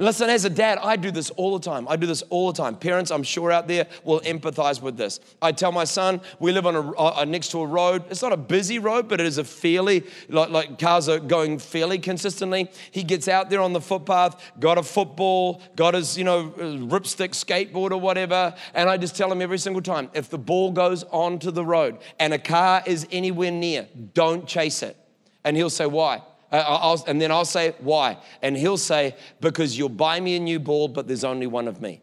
Listen, 0.00 0.30
as 0.30 0.44
a 0.44 0.50
dad, 0.50 0.78
I 0.80 0.94
do 0.94 1.10
this 1.10 1.30
all 1.30 1.58
the 1.58 1.64
time. 1.64 1.88
I 1.88 1.96
do 1.96 2.06
this 2.06 2.22
all 2.30 2.52
the 2.52 2.56
time. 2.56 2.76
Parents, 2.76 3.10
I'm 3.10 3.24
sure 3.24 3.50
out 3.50 3.66
there 3.66 3.88
will 4.04 4.20
empathize 4.20 4.80
with 4.80 4.96
this. 4.96 5.18
I 5.42 5.50
tell 5.50 5.72
my 5.72 5.82
son, 5.82 6.20
we 6.38 6.52
live 6.52 6.66
on 6.66 6.76
a, 6.76 6.96
uh, 6.96 7.24
next 7.24 7.48
to 7.48 7.58
a 7.62 7.66
road. 7.66 8.04
It's 8.08 8.22
not 8.22 8.32
a 8.32 8.36
busy 8.36 8.78
road, 8.78 9.08
but 9.08 9.20
it 9.20 9.26
is 9.26 9.38
a 9.38 9.44
fairly, 9.44 10.04
like, 10.28 10.50
like 10.50 10.78
cars 10.78 11.08
are 11.08 11.18
going 11.18 11.58
fairly 11.58 11.98
consistently. 11.98 12.70
He 12.92 13.02
gets 13.02 13.26
out 13.26 13.50
there 13.50 13.60
on 13.60 13.72
the 13.72 13.80
footpath, 13.80 14.40
got 14.60 14.78
a 14.78 14.84
football, 14.84 15.60
got 15.74 15.94
his, 15.94 16.16
you 16.16 16.22
know, 16.22 16.50
ripstick 16.56 17.30
skateboard 17.30 17.90
or 17.90 18.00
whatever. 18.00 18.54
And 18.74 18.88
I 18.88 18.98
just 18.98 19.16
tell 19.16 19.32
him 19.32 19.42
every 19.42 19.58
single 19.58 19.82
time 19.82 20.10
if 20.14 20.30
the 20.30 20.38
ball 20.38 20.70
goes 20.70 21.02
onto 21.10 21.50
the 21.50 21.64
road 21.64 21.98
and 22.20 22.32
a 22.32 22.38
car 22.38 22.84
is 22.86 23.04
anywhere 23.10 23.50
near, 23.50 23.88
don't 24.14 24.46
chase 24.46 24.84
it. 24.84 24.96
And 25.44 25.56
he'll 25.56 25.70
say, 25.70 25.86
Why? 25.86 26.22
Uh, 26.50 26.96
and 27.06 27.20
then 27.20 27.30
I'll 27.30 27.44
say, 27.44 27.74
why? 27.80 28.16
And 28.42 28.56
he'll 28.56 28.78
say, 28.78 29.16
because 29.40 29.76
you'll 29.76 29.88
buy 29.88 30.18
me 30.20 30.36
a 30.36 30.40
new 30.40 30.58
ball, 30.58 30.88
but 30.88 31.06
there's 31.06 31.24
only 31.24 31.46
one 31.46 31.68
of 31.68 31.82
me. 31.82 32.00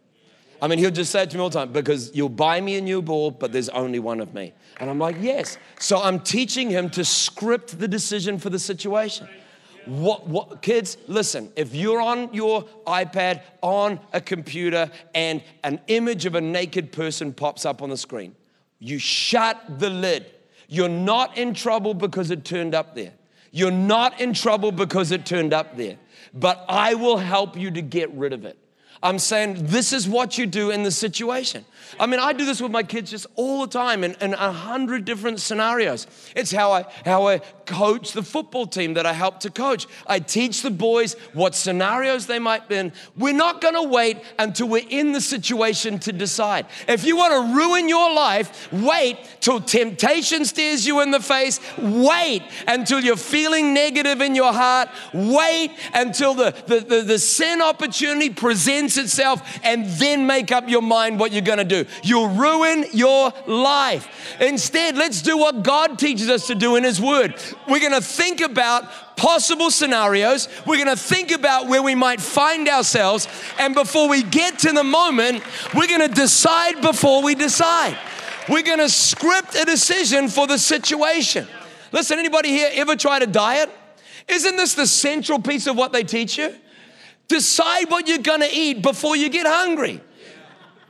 I 0.62 0.68
mean, 0.68 0.80
he'll 0.80 0.92
just 0.92 1.12
say 1.12 1.24
it 1.24 1.32
to 1.32 1.38
me 1.38 1.44
all 1.44 1.50
the 1.50 1.60
time, 1.60 1.74
because 1.74 2.16
you'll 2.16 2.30
buy 2.30 2.62
me 2.62 2.78
a 2.78 2.82
new 2.82 3.02
ball, 3.02 3.32
but 3.32 3.52
there's 3.52 3.70
only 3.70 4.00
one 4.00 4.20
of 4.20 4.34
me. 4.34 4.54
And 4.80 4.90
I'm 4.90 5.00
like, 5.00 5.18
yes. 5.20 5.58
So 5.80 6.02
I'm 6.02 6.20
teaching 6.20 6.70
him 6.70 6.90
to 6.92 7.04
script 7.04 7.80
the 7.80 7.88
decision 7.88 8.38
for 8.40 8.50
the 8.50 8.60
situation. 8.60 9.28
What, 9.86 10.28
what, 10.28 10.62
kids, 10.62 10.98
listen, 11.08 11.52
if 11.56 11.76
you're 11.76 12.02
on 12.02 12.34
your 12.34 12.64
iPad, 12.88 13.42
on 13.62 14.00
a 14.14 14.22
computer, 14.22 14.90
and 15.14 15.44
an 15.64 15.80
image 15.88 16.26
of 16.26 16.36
a 16.36 16.42
naked 16.42 16.92
person 16.92 17.34
pops 17.34 17.66
up 17.66 17.82
on 17.82 17.90
the 17.90 17.98
screen, 17.98 18.36
you 18.80 18.98
shut 18.98 19.80
the 19.80 19.90
lid. 19.90 20.26
You're 20.68 20.90
not 20.90 21.38
in 21.38 21.54
trouble 21.54 21.94
because 21.94 22.32
it 22.32 22.44
turned 22.46 22.74
up 22.74 22.96
there. 22.96 23.14
You're 23.56 23.72
not 23.72 24.20
in 24.20 24.34
trouble 24.34 24.74
because 24.74 25.12
it 25.12 25.26
turned 25.26 25.54
up 25.54 25.78
there. 25.78 25.96
But 26.34 26.66
I 26.68 26.96
will 26.96 27.16
help 27.16 27.56
you 27.58 27.72
to 27.72 27.82
get 27.82 28.12
rid 28.12 28.34
of 28.34 28.44
it. 28.44 28.58
I'm 29.02 29.18
saying 29.18 29.68
this 29.68 29.94
is 29.94 30.10
what 30.10 30.38
you 30.38 30.46
do 30.46 30.72
in 30.72 30.84
the 30.84 30.92
situation. 30.92 31.64
I 31.98 32.06
mean, 32.06 32.20
I 32.20 32.34
do 32.34 32.44
this 32.44 32.60
with 32.60 32.74
my 32.74 32.84
kids 32.84 33.12
just 33.12 33.28
all 33.36 33.62
the 33.62 33.68
time 33.68 34.04
in, 34.04 34.34
a 34.34 34.52
hundred 34.52 35.06
different 35.06 35.40
scenarios. 35.40 36.06
It's 36.36 36.52
how 36.52 36.74
I 36.74 36.86
how 37.06 37.30
I 37.30 37.40
coach 37.66 38.14
the 38.14 38.24
football 38.24 38.68
team 38.68 38.94
that 38.96 39.06
I 39.06 39.14
help 39.14 39.40
to 39.42 39.50
coach. 39.50 39.88
I 40.08 40.20
teach 40.20 40.62
the 40.62 40.72
boys 40.72 41.16
what 41.34 41.56
scenarios 41.56 42.28
they 42.28 42.40
might 42.40 42.68
be 42.68 42.76
in. 42.76 42.94
We're 43.18 43.34
not 43.34 43.62
gonna 43.62 43.84
wait 43.84 44.18
until 44.40 44.68
we're 44.68 44.88
in 44.90 45.12
the 45.12 45.22
situation 45.22 46.00
to 46.00 46.14
decide. 46.14 46.66
If 46.88 47.06
you 47.06 47.18
want 47.18 47.34
to 47.34 47.56
ruin 47.56 47.90
your 47.90 48.14
life, 48.14 48.72
wait 48.72 49.18
till 49.42 49.60
temptation 49.60 50.46
stares 50.46 50.86
you 50.86 51.02
in 51.02 51.12
the 51.12 51.20
face. 51.20 51.60
Wait 51.78 52.44
until 52.68 53.00
you're 53.00 53.16
feeling 53.16 53.74
negative 53.74 54.22
in 54.22 54.36
your 54.36 54.54
heart. 54.54 54.90
Wait 55.14 55.72
until 55.94 56.34
the, 56.34 56.56
the, 56.68 56.80
the, 56.80 57.02
the 57.02 57.20
sin 57.20 57.62
opportunity 57.62 58.30
presents 58.30 58.98
itself 58.98 59.42
and 59.64 59.86
then 59.86 60.28
make 60.28 60.52
up 60.52 60.70
your 60.70 60.82
mind 60.82 61.20
what 61.20 61.32
you're 61.32 61.42
gonna 61.42 61.64
do. 61.64 61.86
You'll 62.04 62.30
ruin 62.30 62.86
your 62.94 63.34
life. 63.48 64.08
Instead, 64.40 64.98
let's 64.98 65.22
do 65.22 65.38
what 65.38 65.64
God 65.64 65.98
teaches 66.00 66.30
us 66.30 66.48
to 66.48 66.56
do 66.56 66.76
in 66.76 66.84
His 66.84 67.02
Word. 67.02 67.36
We're 67.68 67.80
going 67.80 67.94
to 67.94 68.02
think 68.02 68.42
about 68.42 69.18
possible 69.18 69.72
scenarios. 69.72 70.48
We're 70.66 70.84
going 70.84 70.96
to 70.96 71.02
think 71.02 71.32
about 71.32 71.68
where 71.68 71.82
we 71.82 71.96
might 71.96 72.22
find 72.22 72.68
ourselves. 72.68 73.28
And 73.58 73.74
before 73.74 74.08
we 74.08 74.24
get 74.24 74.60
to 74.60 74.72
the 74.72 74.84
moment, 74.84 75.44
we're 75.74 75.88
going 75.88 76.08
to 76.08 76.14
decide 76.14 76.82
before 76.82 77.24
we 77.24 77.36
decide. 77.36 77.98
We're 78.48 78.64
going 78.64 78.80
to 78.80 78.90
script 78.90 79.56
a 79.56 79.66
decision 79.66 80.28
for 80.28 80.48
the 80.48 80.60
situation. 80.60 81.48
Listen, 81.92 82.20
anybody 82.20 82.50
here 82.50 82.70
ever 82.74 82.96
try 82.96 83.20
to 83.20 83.28
diet? 83.28 83.70
Isn't 84.28 84.58
this 84.58 84.74
the 84.76 84.88
central 84.88 85.40
piece 85.40 85.68
of 85.68 85.76
what 85.76 85.92
they 85.94 86.04
teach 86.04 86.38
you? 86.38 86.54
Decide 87.28 87.90
what 87.90 88.08
you're 88.08 88.20
going 88.20 88.42
to 88.42 88.52
eat 88.52 88.82
before 88.82 89.16
you 89.16 89.30
get 89.30 89.48
hungry. 89.48 90.02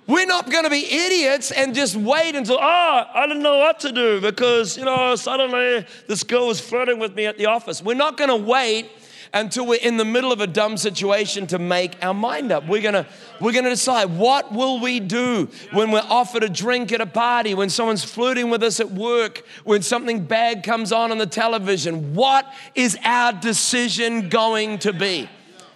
We're 0.07 0.27
not 0.27 0.51
going 0.51 0.65
to 0.65 0.69
be 0.69 0.85
idiots 0.85 1.51
and 1.51 1.73
just 1.73 1.95
wait 1.95 2.35
until, 2.35 2.57
oh, 2.61 3.03
I 3.13 3.25
didn't 3.25 3.41
know 3.41 3.57
what 3.57 3.79
to 3.79 3.91
do 3.91 4.21
because, 4.21 4.77
you 4.77 4.85
know, 4.85 5.15
suddenly 5.15 5.85
this 6.07 6.23
girl 6.23 6.47
was 6.47 6.59
flirting 6.59 6.99
with 6.99 7.15
me 7.15 7.25
at 7.25 7.39
the 7.39 7.47
office. 7.47 7.81
We're 7.81 7.95
not 7.95 8.15
going 8.15 8.29
to 8.29 8.35
wait 8.35 8.91
until 9.33 9.65
we're 9.65 9.81
in 9.81 9.97
the 9.97 10.05
middle 10.05 10.31
of 10.31 10.39
a 10.39 10.47
dumb 10.47 10.77
situation 10.77 11.47
to 11.47 11.59
make 11.59 11.97
our 12.01 12.13
mind 12.13 12.51
up. 12.51 12.67
We're 12.67 12.81
gonna, 12.81 13.05
we're 13.41 13.51
gonna 13.51 13.69
decide 13.69 14.05
what 14.05 14.53
will 14.53 14.79
we 14.79 15.01
do 15.01 15.49
when 15.73 15.91
we're 15.91 16.05
offered 16.07 16.43
a 16.43 16.49
drink 16.49 16.93
at 16.93 17.01
a 17.01 17.05
party, 17.05 17.53
when 17.53 17.69
someone's 17.69 18.03
flirting 18.03 18.49
with 18.49 18.63
us 18.63 18.79
at 18.79 18.91
work, 18.91 19.43
when 19.65 19.81
something 19.81 20.23
bad 20.23 20.63
comes 20.63 20.93
on 20.93 21.11
on 21.11 21.17
the 21.17 21.25
television. 21.25 22.13
What 22.13 22.49
is 22.75 22.97
our 23.03 23.33
decision 23.33 24.29
going 24.29 24.79
to 24.79 24.93
be? 24.93 25.29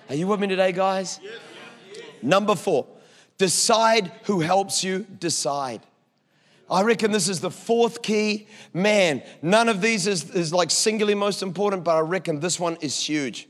Are 0.08 0.16
you 0.16 0.28
with 0.28 0.40
me 0.40 0.48
today, 0.48 0.72
guys? 0.72 1.20
Number 2.22 2.56
four. 2.56 2.88
Decide 3.40 4.12
who 4.26 4.42
helps 4.42 4.84
you 4.84 5.08
decide. 5.18 5.82
I 6.70 6.84
reckon 6.84 7.12
this 7.12 7.28
is 7.28 7.40
the 7.40 7.50
fourth 7.50 8.04
key. 8.04 8.48
Man, 8.74 9.24
none 9.42 9.70
of 9.70 9.82
these 9.82 10.06
is, 10.06 10.30
is 10.36 10.54
like 10.54 10.70
singularly 10.70 11.16
most 11.16 11.42
important, 11.42 11.84
but 11.84 11.96
I 11.96 12.02
reckon 12.02 12.42
this 12.42 12.60
one 12.60 12.78
is 12.82 13.02
huge. 13.02 13.48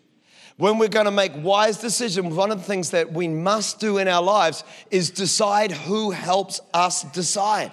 When 0.58 0.78
we're 0.78 0.90
going 0.90 1.06
to 1.06 1.12
make 1.12 1.32
wise 1.36 1.78
decisions, 1.78 2.36
one 2.36 2.52
of 2.52 2.60
the 2.60 2.64
things 2.64 2.92
that 2.92 3.12
we 3.12 3.28
must 3.28 3.80
do 3.80 3.98
in 3.98 4.08
our 4.08 4.22
lives 4.22 4.64
is 4.92 5.10
decide 5.10 5.72
who 5.72 6.12
helps 6.12 6.62
us 6.74 7.04
decide. 7.04 7.72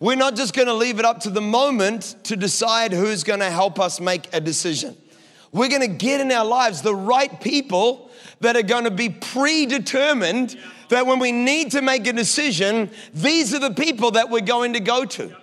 We're 0.00 0.16
not 0.16 0.36
just 0.36 0.54
going 0.54 0.68
to 0.68 0.74
leave 0.74 0.98
it 0.98 1.04
up 1.04 1.20
to 1.20 1.30
the 1.30 1.40
moment 1.40 2.14
to 2.24 2.36
decide 2.36 2.92
who's 2.92 3.24
going 3.24 3.40
to 3.40 3.50
help 3.50 3.80
us 3.80 4.00
make 4.00 4.28
a 4.32 4.40
decision. 4.40 4.96
We're 5.50 5.68
going 5.68 5.82
to 5.82 5.88
get 5.88 6.20
in 6.20 6.30
our 6.30 6.44
lives 6.44 6.82
the 6.82 6.94
right 6.94 7.40
people 7.40 8.10
that 8.40 8.56
are 8.56 8.62
going 8.62 8.84
to 8.84 8.90
be 8.90 9.08
predetermined 9.08 10.58
that 10.94 11.06
when 11.06 11.18
we 11.18 11.32
need 11.32 11.72
to 11.72 11.82
make 11.82 12.06
a 12.06 12.12
decision, 12.12 12.88
these 13.12 13.52
are 13.52 13.58
the 13.58 13.74
people 13.74 14.12
that 14.12 14.30
we're 14.30 14.40
going 14.40 14.74
to 14.74 14.80
go 14.80 15.04
to. 15.04 15.36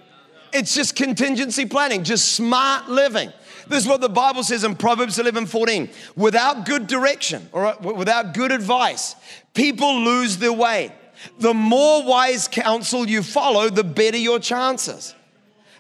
It's 0.54 0.74
just 0.74 0.96
contingency 0.96 1.66
planning, 1.66 2.06
just 2.06 2.32
smart 2.34 2.88
living. 2.88 3.34
This 3.68 3.84
is 3.84 3.88
what 3.88 4.00
the 4.00 4.08
Bible 4.08 4.44
says 4.44 4.64
in 4.64 4.76
Proverbs 4.76 5.20
11 5.20 5.48
14. 5.48 5.90
Without 6.16 6.66
good 6.66 6.88
direction, 6.88 7.50
or 7.52 7.76
without 7.82 8.34
good 8.34 8.54
advice, 8.54 9.18
people 9.54 10.00
lose 10.00 10.38
their 10.38 10.54
way. 10.54 10.94
The 11.40 11.54
more 11.54 12.06
wise 12.06 12.48
counsel 12.48 13.08
you 13.08 13.22
follow, 13.22 13.70
the 13.70 13.84
better 13.84 14.18
your 14.18 14.40
chances. 14.40 15.14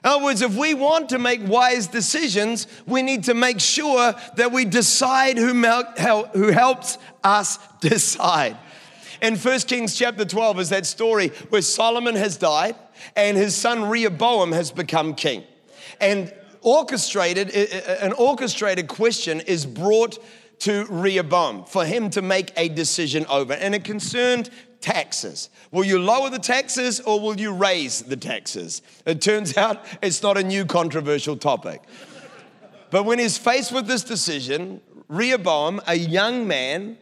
In 0.04 0.10
other 0.10 0.24
words, 0.24 0.42
if 0.42 0.54
we 0.58 0.74
want 0.74 1.10
to 1.10 1.20
make 1.20 1.48
wise 1.48 1.88
decisions, 1.88 2.68
we 2.86 3.04
need 3.04 3.24
to 3.26 3.34
make 3.34 3.62
sure 3.62 4.16
that 4.36 4.52
we 4.52 4.66
decide 4.66 5.38
who, 5.38 5.54
who 6.34 6.48
helps 6.48 6.98
us 7.24 7.58
decide. 7.80 8.58
In 9.22 9.36
1 9.36 9.60
Kings 9.62 9.96
chapter 9.96 10.26
12 10.26 10.60
is 10.60 10.70
that 10.70 10.86
story 10.88 11.28
where 11.50 11.62
Solomon 11.62 12.16
has 12.16 12.38
died 12.38 12.76
and 13.16 13.38
his 13.38 13.56
son 13.56 13.88
Rehoboam 13.88 14.52
has 14.52 14.72
become 14.72 15.14
king. 15.14 15.44
And 16.00 16.34
orchestrated, 16.62 17.52
an 17.52 18.14
orchestrated 18.14 18.88
question 18.88 19.42
is 19.42 19.68
brought 19.68 20.18
to 20.60 20.86
Rehoboam 20.90 21.66
for 21.66 21.86
him 21.86 22.10
to 22.12 22.24
make 22.24 22.52
a 22.58 22.70
decision 22.70 23.28
over. 23.28 23.54
And 23.54 23.76
it 23.76 23.84
concerned 23.84 24.50
taxes. 24.80 25.50
Will 25.70 25.84
you 25.84 26.00
lower 26.00 26.32
the 26.32 26.40
taxes 26.40 27.00
or 27.00 27.20
will 27.20 27.40
you 27.40 27.54
raise 27.54 28.02
the 28.02 28.18
taxes? 28.18 28.82
It 29.06 29.22
turns 29.22 29.56
out 29.58 29.86
it's 30.02 30.24
not 30.24 30.38
a 30.38 30.44
new 30.44 30.66
controversial 30.66 31.38
topic. 31.38 31.84
But 32.90 33.04
when 33.04 33.20
he's 33.20 33.38
faced 33.38 33.72
with 33.72 33.86
this 33.86 34.04
decision, 34.04 34.82
Rehoboam, 35.08 35.80
a 35.88 35.96
young 35.96 36.48
man, 36.48 36.98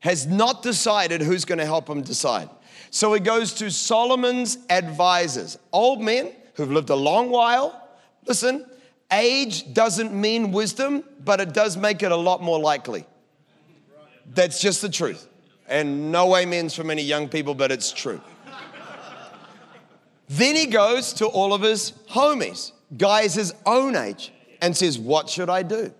has 0.00 0.26
not 0.26 0.62
decided 0.62 1.20
who's 1.20 1.44
going 1.44 1.58
to 1.58 1.66
help 1.66 1.88
him 1.88 2.02
decide. 2.02 2.48
So 2.90 3.12
he 3.12 3.20
goes 3.20 3.52
to 3.54 3.70
Solomon's 3.70 4.58
advisors, 4.70 5.58
old 5.72 6.00
men 6.00 6.32
who've 6.54 6.70
lived 6.70 6.90
a 6.90 6.96
long 6.96 7.30
while. 7.30 7.88
Listen, 8.26 8.66
age 9.12 9.72
doesn't 9.72 10.12
mean 10.12 10.52
wisdom, 10.52 11.04
but 11.24 11.40
it 11.40 11.52
does 11.52 11.76
make 11.76 12.02
it 12.02 12.12
a 12.12 12.16
lot 12.16 12.42
more 12.42 12.58
likely. 12.58 13.06
That's 14.34 14.60
just 14.60 14.82
the 14.82 14.88
truth. 14.88 15.28
And 15.68 16.12
no 16.12 16.34
amens 16.36 16.74
from 16.74 16.90
any 16.90 17.02
young 17.02 17.28
people, 17.28 17.54
but 17.54 17.72
it's 17.72 17.92
true. 17.92 18.20
then 20.28 20.54
he 20.54 20.66
goes 20.66 21.12
to 21.14 21.26
all 21.26 21.52
of 21.52 21.62
his 21.62 21.92
homies, 22.10 22.72
guys 22.96 23.34
his 23.34 23.52
own 23.64 23.96
age, 23.96 24.32
and 24.60 24.76
says, 24.76 24.98
What 24.98 25.28
should 25.28 25.50
I 25.50 25.62
do? 25.62 25.92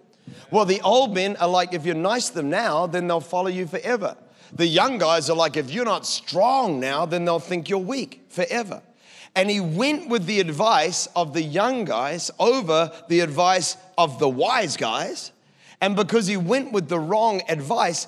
Well, 0.51 0.65
the 0.65 0.81
old 0.83 1.15
men 1.15 1.37
are 1.37 1.49
like, 1.49 1.73
if 1.73 1.85
you're 1.85 1.95
nice 1.95 2.29
to 2.29 2.37
them 2.37 2.51
now, 2.51 2.87
then 2.87 3.07
they'll 3.07 3.21
follow 3.21 3.49
you 3.49 3.67
forever. 3.67 4.17
The 4.53 4.67
young 4.67 4.99
guys 4.99 5.29
are 5.29 5.37
like, 5.37 5.57
if 5.57 5.71
you're 5.71 5.85
not 5.85 6.07
strong 6.07 6.79
now, 6.81 7.05
then 7.05 7.25
they'll 7.25 7.41
think 7.41 7.69
you're 7.69 7.79
weak 7.79 8.25
forever. 8.29 8.83
And 9.35 9.51
he 9.51 9.61
went 9.61 10.09
with 10.09 10.27
the 10.27 10.41
advice 10.41 11.07
of 11.15 11.35
the 11.35 11.43
young 11.43 11.85
guys 11.85 12.31
over 12.39 12.91
the 13.09 13.21
advice 13.21 13.77
of 13.99 14.19
the 14.19 14.29
wise 14.29 14.77
guys. 14.77 15.33
And 15.81 15.95
because 15.95 16.27
he 16.27 16.37
went 16.37 16.73
with 16.73 16.89
the 16.89 16.99
wrong 16.99 17.43
advice, 17.49 18.07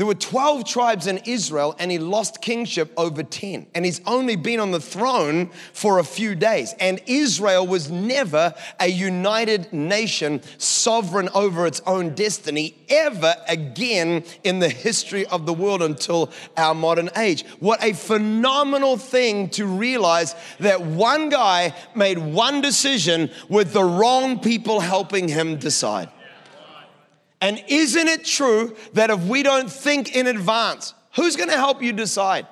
there 0.00 0.06
were 0.06 0.14
12 0.14 0.64
tribes 0.64 1.06
in 1.06 1.18
Israel, 1.26 1.76
and 1.78 1.90
he 1.90 1.98
lost 1.98 2.40
kingship 2.40 2.90
over 2.96 3.22
10. 3.22 3.66
And 3.74 3.84
he's 3.84 4.00
only 4.06 4.34
been 4.34 4.58
on 4.58 4.70
the 4.70 4.80
throne 4.80 5.50
for 5.74 5.98
a 5.98 6.04
few 6.04 6.34
days. 6.34 6.74
And 6.80 7.02
Israel 7.04 7.66
was 7.66 7.90
never 7.90 8.54
a 8.80 8.88
united 8.88 9.70
nation, 9.74 10.40
sovereign 10.56 11.28
over 11.34 11.66
its 11.66 11.82
own 11.86 12.14
destiny, 12.14 12.76
ever 12.88 13.34
again 13.46 14.24
in 14.42 14.60
the 14.60 14.70
history 14.70 15.26
of 15.26 15.44
the 15.44 15.52
world 15.52 15.82
until 15.82 16.30
our 16.56 16.74
modern 16.74 17.10
age. 17.14 17.44
What 17.58 17.84
a 17.84 17.92
phenomenal 17.92 18.96
thing 18.96 19.50
to 19.50 19.66
realize 19.66 20.34
that 20.60 20.80
one 20.80 21.28
guy 21.28 21.74
made 21.94 22.16
one 22.16 22.62
decision 22.62 23.28
with 23.50 23.74
the 23.74 23.84
wrong 23.84 24.38
people 24.38 24.80
helping 24.80 25.28
him 25.28 25.58
decide. 25.58 26.08
And 27.40 27.62
isn't 27.68 28.08
it 28.08 28.24
true 28.24 28.76
that 28.92 29.10
if 29.10 29.22
we 29.24 29.42
don't 29.42 29.70
think 29.70 30.14
in 30.14 30.26
advance, 30.26 30.94
who's 31.16 31.36
gonna 31.36 31.56
help 31.56 31.82
you 31.82 31.92
decide? 31.92 32.46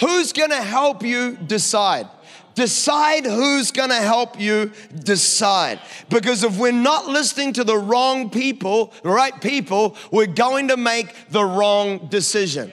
Who's 0.00 0.32
gonna 0.32 0.62
help 0.62 1.02
you 1.02 1.36
decide? 1.36 2.08
Decide 2.54 3.24
who's 3.24 3.70
gonna 3.70 4.00
help 4.00 4.38
you 4.38 4.72
decide. 5.02 5.80
Because 6.08 6.44
if 6.44 6.58
we're 6.58 6.72
not 6.72 7.06
listening 7.06 7.52
to 7.54 7.64
the 7.64 7.76
wrong 7.76 8.30
people, 8.30 8.92
the 9.02 9.10
right 9.10 9.38
people, 9.40 9.96
we're 10.10 10.26
going 10.26 10.68
to 10.68 10.76
make 10.76 11.14
the 11.30 11.44
wrong 11.44 12.06
decision. 12.08 12.72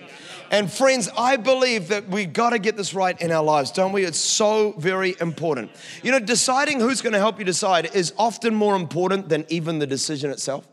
And 0.51 0.71
friends, 0.71 1.09
I 1.15 1.37
believe 1.37 1.89
that 1.89 2.07
we've 2.07 2.33
got 2.33 2.51
to 2.51 2.59
get 2.59 2.75
this 2.75 2.93
right 2.95 3.19
in 3.21 3.31
our 3.31 3.43
lives, 3.43 3.71
don't 3.71 3.91
we? 3.91 4.03
It's 4.03 4.17
so 4.17 4.71
very 4.79 5.15
important. 5.21 5.69
You 6.01 6.11
know, 6.11 6.19
deciding 6.19 6.79
who's 6.79 7.01
going 7.01 7.13
to 7.13 7.19
help 7.19 7.37
you 7.37 7.45
decide 7.45 7.93
is 7.93 8.13
often 8.17 8.55
more 8.55 8.75
important 8.75 9.29
than 9.29 9.45
even 9.49 9.77
the 9.77 9.85
decision 9.85 10.31
itself. 10.31 10.67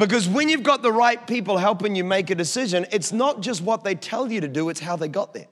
Because 0.00 0.26
when 0.26 0.48
you've 0.48 0.62
got 0.62 0.80
the 0.80 0.90
right 0.90 1.24
people 1.26 1.58
helping 1.58 1.94
you 1.94 2.04
make 2.04 2.30
a 2.30 2.34
decision, 2.34 2.86
it's 2.90 3.12
not 3.12 3.42
just 3.42 3.60
what 3.60 3.84
they 3.84 3.94
tell 3.94 4.32
you 4.32 4.40
to 4.40 4.48
do, 4.48 4.70
it's 4.70 4.80
how 4.80 4.96
they 4.96 5.08
got 5.08 5.34
there. 5.34 5.46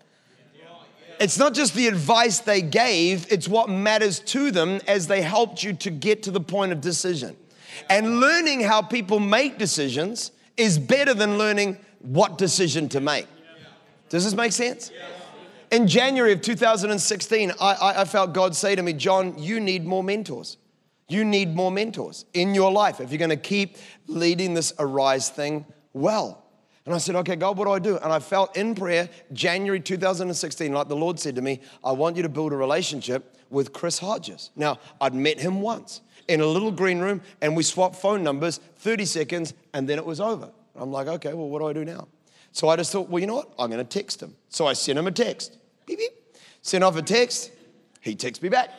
It's 1.21 1.37
not 1.37 1.53
just 1.53 1.75
the 1.75 1.87
advice 1.87 2.39
they 2.39 2.63
gave, 2.63 3.31
it's 3.31 3.47
what 3.47 3.69
matters 3.69 4.21
to 4.21 4.51
them 4.51 4.81
as 4.89 5.07
they 5.07 5.21
helped 5.21 5.63
you 5.63 5.75
to 5.75 5.91
get 5.91 6.23
to 6.23 6.31
the 6.31 6.41
point 6.41 6.73
of 6.73 6.81
decision. 6.81 7.37
And 7.91 8.21
learning 8.21 8.63
how 8.63 8.81
people 8.81 9.21
make 9.21 9.59
decisions 9.59 10.33
is 10.57 10.79
better 10.79 11.13
than 11.13 11.37
learning 11.37 11.77
what 12.01 12.39
decision 12.39 12.89
to 12.91 13.01
make. 13.01 13.27
Does 14.09 14.25
this 14.25 14.33
make 14.33 14.53
sense? 14.53 14.91
In 15.71 15.87
January 15.87 16.33
of 16.33 16.41
2016, 16.41 17.53
I, 17.61 18.01
I, 18.01 18.05
felt 18.07 18.33
God 18.33 18.57
say 18.57 18.75
to 18.75 18.83
me, 18.83 18.95
John, 18.95 19.37
you 19.37 19.61
need 19.61 19.85
more 19.85 20.03
mentors. 20.03 20.57
You 21.09 21.25
need 21.25 21.55
more 21.55 21.71
mentors 21.71 22.27
in 22.35 22.55
your 22.55 22.71
life 22.71 23.01
if 23.01 23.11
you're 23.11 23.19
going 23.19 23.31
to 23.31 23.37
keep 23.37 23.77
leading 24.07 24.55
this 24.55 24.73
Arise 24.79 25.31
thing 25.31 25.65
well. 25.93 26.45
And 26.85 26.95
I 26.95 26.99
said, 26.99 27.17
okay, 27.17 27.37
God, 27.37 27.57
what 27.57 27.65
do 27.67 27.73
I 27.73 27.79
do? 27.79 27.97
And 27.99 28.13
I 28.13 28.19
felt 28.19 28.57
in 28.57 28.75
prayer, 28.75 29.09
January 29.33 29.81
2016, 29.81 30.73
like 30.73 30.89
the 30.89 30.97
Lord 30.97 31.19
said 31.19 31.35
to 31.37 31.43
me, 31.43 31.61
I 31.85 31.93
want 31.93 32.17
you 32.17 32.23
to 32.23 32.29
build 32.29 32.53
a 32.53 32.57
relationship 32.57 33.37
with 33.51 33.73
Chris 33.73 33.99
Hodges. 33.99 34.51
Now, 34.57 34.79
I'd 35.01 35.15
met 35.15 35.39
him 35.39 35.61
once 35.61 36.01
in 36.29 36.41
a 36.41 36.47
little 36.47 36.71
green 36.71 36.99
room 36.99 37.23
and 37.41 37.57
we 37.57 37.63
swapped 37.63 37.97
phone 37.97 38.23
numbers, 38.23 38.61
30 38.77 39.05
seconds, 39.05 39.55
and 39.75 39.89
then 39.89 39.99
it 39.99 40.05
was 40.05 40.21
over. 40.21 40.51
I'm 40.77 40.93
like, 40.93 41.09
okay, 41.09 41.35
well, 41.35 41.49
what 41.49 41.61
do 41.61 41.69
I 41.69 41.73
do 41.73 41.85
now? 41.85 42.09
So 42.53 42.69
I 42.69 42.77
just 42.77 42.93
thought, 42.93 43.09
well, 43.09 43.21
you 43.21 43.27
know 43.27 43.37
what? 43.37 43.53
I'm 43.59 43.71
going 43.71 43.85
to 43.85 43.99
text 43.99 44.23
him. 44.23 44.35
So 44.49 44.67
I 44.67 44.73
sent 44.73 44.99
him 44.99 45.07
a 45.07 45.13
text. 45.13 45.59
Beep, 45.87 45.99
beep. 45.99 46.13
Sent 46.63 46.85
off 46.85 46.97
a 46.97 47.03
text. 47.03 47.51
He 48.01 48.15
texts 48.15 48.43
me 48.43 48.49
back. 48.49 48.71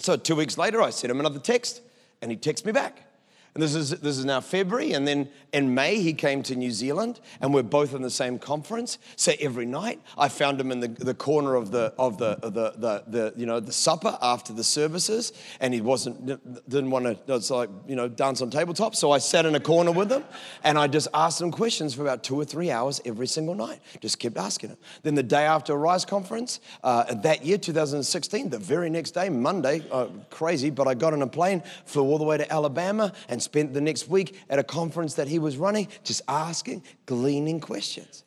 So 0.00 0.16
two 0.16 0.34
weeks 0.34 0.56
later, 0.56 0.80
I 0.80 0.90
sent 0.90 1.10
him 1.10 1.20
another 1.20 1.38
text 1.38 1.82
and 2.22 2.30
he 2.30 2.36
texts 2.36 2.64
me 2.64 2.72
back. 2.72 3.09
And 3.54 3.62
this 3.62 3.74
is, 3.74 3.90
this 3.90 4.16
is 4.16 4.24
now 4.24 4.40
February. 4.40 4.92
And 4.92 5.06
then 5.06 5.28
in 5.52 5.74
May, 5.74 6.00
he 6.00 6.12
came 6.12 6.42
to 6.44 6.54
New 6.54 6.70
Zealand, 6.70 7.18
and 7.40 7.52
we're 7.52 7.64
both 7.64 7.94
in 7.94 8.02
the 8.02 8.10
same 8.10 8.38
conference. 8.38 8.98
So 9.16 9.32
every 9.40 9.66
night, 9.66 10.00
I 10.16 10.28
found 10.28 10.60
him 10.60 10.70
in 10.70 10.78
the, 10.78 10.88
the 10.88 11.14
corner 11.14 11.56
of 11.56 11.72
the, 11.72 11.92
of 11.98 12.18
the, 12.18 12.36
the, 12.36 12.48
the, 12.50 13.04
the, 13.08 13.34
you 13.36 13.46
know, 13.46 13.58
the 13.58 13.72
supper 13.72 14.16
after 14.22 14.52
the 14.52 14.62
services. 14.62 15.32
And 15.58 15.74
he 15.74 15.80
wasn't, 15.80 16.26
didn't 16.68 16.90
want 16.90 17.06
to, 17.06 17.34
it's 17.34 17.50
like, 17.50 17.70
you 17.88 17.96
know, 17.96 18.06
dance 18.06 18.40
on 18.40 18.50
tabletop. 18.50 18.94
So 18.94 19.10
I 19.10 19.18
sat 19.18 19.44
in 19.46 19.56
a 19.56 19.60
corner 19.60 19.90
with 19.90 20.12
him, 20.12 20.22
and 20.62 20.78
I 20.78 20.86
just 20.86 21.08
asked 21.12 21.40
him 21.40 21.50
questions 21.50 21.94
for 21.94 22.02
about 22.02 22.22
two 22.22 22.36
or 22.36 22.44
three 22.44 22.70
hours 22.70 23.00
every 23.04 23.26
single 23.26 23.56
night. 23.56 23.80
Just 24.00 24.20
kept 24.20 24.36
asking 24.36 24.70
him. 24.70 24.78
Then 25.02 25.16
the 25.16 25.24
day 25.24 25.44
after 25.44 25.72
Arise 25.74 26.04
conference, 26.04 26.60
uh, 26.84 27.12
that 27.14 27.44
year, 27.44 27.58
2016, 27.58 28.50
the 28.50 28.58
very 28.58 28.90
next 28.90 29.12
day, 29.12 29.28
Monday, 29.28 29.82
uh, 29.90 30.06
crazy, 30.30 30.70
but 30.70 30.86
I 30.86 30.94
got 30.94 31.12
on 31.12 31.22
a 31.22 31.26
plane, 31.26 31.62
flew 31.84 32.04
all 32.04 32.18
the 32.18 32.24
way 32.24 32.36
to 32.36 32.52
Alabama, 32.52 33.12
and 33.28 33.39
and 33.40 33.44
spent 33.44 33.72
the 33.72 33.80
next 33.80 34.06
week 34.06 34.38
at 34.50 34.58
a 34.58 34.62
conference 34.62 35.14
that 35.14 35.26
he 35.26 35.38
was 35.38 35.56
running 35.56 35.88
just 36.04 36.20
asking, 36.28 36.82
gleaning 37.06 37.58
questions. 37.58 38.22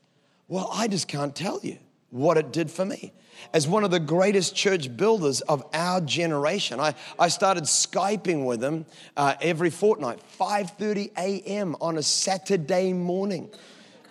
Well, 0.47 0.67
I 0.73 0.87
just 0.87 1.07
can't 1.07 1.35
tell 1.35 1.59
you 1.61 1.77
what 2.09 2.37
it 2.37 2.51
did 2.51 2.71
for 2.71 2.83
me. 2.83 3.13
As 3.53 3.67
one 3.67 3.83
of 3.83 3.91
the 3.91 3.99
greatest 3.99 4.55
church 4.55 4.95
builders 4.97 5.41
of 5.41 5.63
our 5.71 6.01
generation, 6.01 6.79
I, 6.79 6.95
I 7.19 7.27
started 7.27 7.65
Skyping 7.65 8.45
with 8.45 8.63
him 8.63 8.87
uh, 9.15 9.35
every 9.39 9.69
fortnight, 9.69 10.19
5.30 10.39 11.11
a.m. 11.15 11.75
on 11.79 11.97
a 11.99 12.03
Saturday 12.03 12.91
morning 12.91 13.51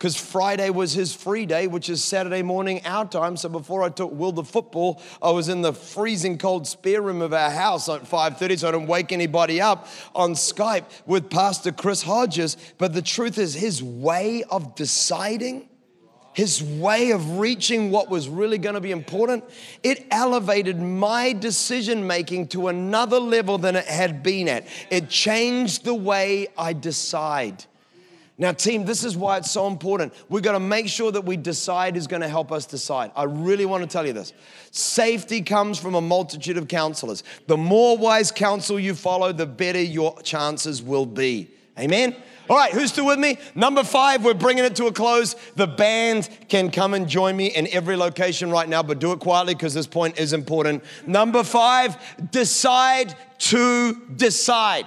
because 0.03 0.17
Friday 0.17 0.69
was 0.69 0.93
his 0.93 1.15
free 1.15 1.47
day, 1.47 1.69
which 1.69 1.89
is 1.89 2.03
Saturday 2.03 2.43
morning 2.43 2.85
our 2.85 3.07
time. 3.07 3.37
So 3.37 3.49
before 3.49 3.85
I 3.85 3.89
took 3.89 4.11
Will 4.11 4.33
the 4.33 4.43
football, 4.43 5.01
I 5.23 5.31
was 5.31 5.49
in 5.49 5.63
the 5.63 5.73
freezing 5.73 6.39
cold 6.39 6.67
spare 6.67 7.01
room 7.01 7.23
of 7.23 7.33
our 7.33 7.51
house 7.51 7.89
at 7.89 8.05
5:30, 8.05 8.57
so 8.57 8.67
I 8.67 8.73
didn't 8.73 8.89
wake 8.89 9.13
anybody 9.13 9.61
up 9.61 9.87
on 10.13 10.33
Skype 10.33 10.87
with 11.07 11.31
Pastor 11.31 11.71
Chris 11.71 12.03
Hodges. 12.03 12.57
But 12.79 12.95
the 12.95 13.01
truth 13.01 13.39
is, 13.39 13.55
his 13.55 13.81
way 13.81 14.43
of 14.51 14.75
deciding 14.75 15.69
his 16.33 16.61
way 16.65 17.13
of 17.13 17.39
reaching 17.39 17.93
what 17.93 18.11
was 18.11 18.29
really 18.29 18.59
going 18.59 18.75
to 18.75 18.81
be 18.81 18.91
important, 18.91 19.45
it 19.85 20.05
elevated 20.11 20.81
my 20.81 21.33
decision 21.33 22.09
making 22.09 22.49
to 22.49 22.67
another 22.67 23.21
level 23.21 23.57
than 23.57 23.77
it 23.77 23.85
had 23.85 24.21
been 24.23 24.49
at. 24.49 24.67
It 24.91 25.11
changed 25.11 25.85
the 25.85 25.95
way 25.95 26.49
I 26.59 26.73
decide. 26.73 27.67
Now, 28.39 28.53
team, 28.53 28.85
this 28.87 29.05
is 29.05 29.17
why 29.17 29.37
it's 29.37 29.51
so 29.51 29.67
important. 29.67 30.15
We've 30.29 30.43
got 30.43 30.53
to 30.53 30.61
make 30.61 30.89
sure 30.89 31.13
that 31.13 31.25
we 31.25 31.37
decide 31.37 31.95
who's 31.95 32.07
going 32.07 32.23
to 32.23 32.29
help 32.29 32.51
us 32.51 32.65
decide. 32.65 33.13
I 33.15 33.25
really 33.25 33.67
want 33.67 33.83
to 33.83 33.89
tell 33.89 34.07
you 34.07 34.15
this. 34.15 34.33
Safety 34.71 35.43
comes 35.43 35.79
from 35.79 35.95
a 35.95 36.01
multitude 36.01 36.57
of 36.57 36.67
counselors. 36.67 37.25
The 37.47 37.59
more 37.59 37.97
wise 37.99 38.33
counsel 38.33 38.81
you 38.81 38.95
follow, 38.95 39.33
the 39.33 39.47
better 39.47 39.83
your 39.83 40.21
chances 40.23 40.83
will 40.83 41.07
be. 41.07 41.51
Amen? 41.79 42.17
All 42.51 42.57
right, 42.57 42.73
who's 42.73 42.91
still 42.91 43.07
with 43.07 43.19
me? 43.19 43.39
Number 43.55 43.85
five, 43.85 44.25
we're 44.25 44.35
bringing 44.35 44.65
it 44.65 44.77
to 44.77 44.87
a 44.87 44.93
close. 44.93 45.35
The 45.55 45.67
band 45.67 46.29
can 46.49 46.71
come 46.71 46.95
and 46.95 47.09
join 47.09 47.37
me 47.37 47.47
in 47.47 47.69
every 47.69 47.97
location 47.97 48.51
right 48.51 48.69
now, 48.69 48.83
but 48.83 48.99
do 48.99 49.13
it 49.13 49.21
quietly 49.21 49.55
because 49.55 49.73
this 49.73 49.87
point 49.87 50.19
is 50.19 50.33
important. 50.33 50.85
Number 51.07 51.45
five, 51.45 51.97
decide 52.31 53.15
to 53.39 53.95
decide. 54.17 54.87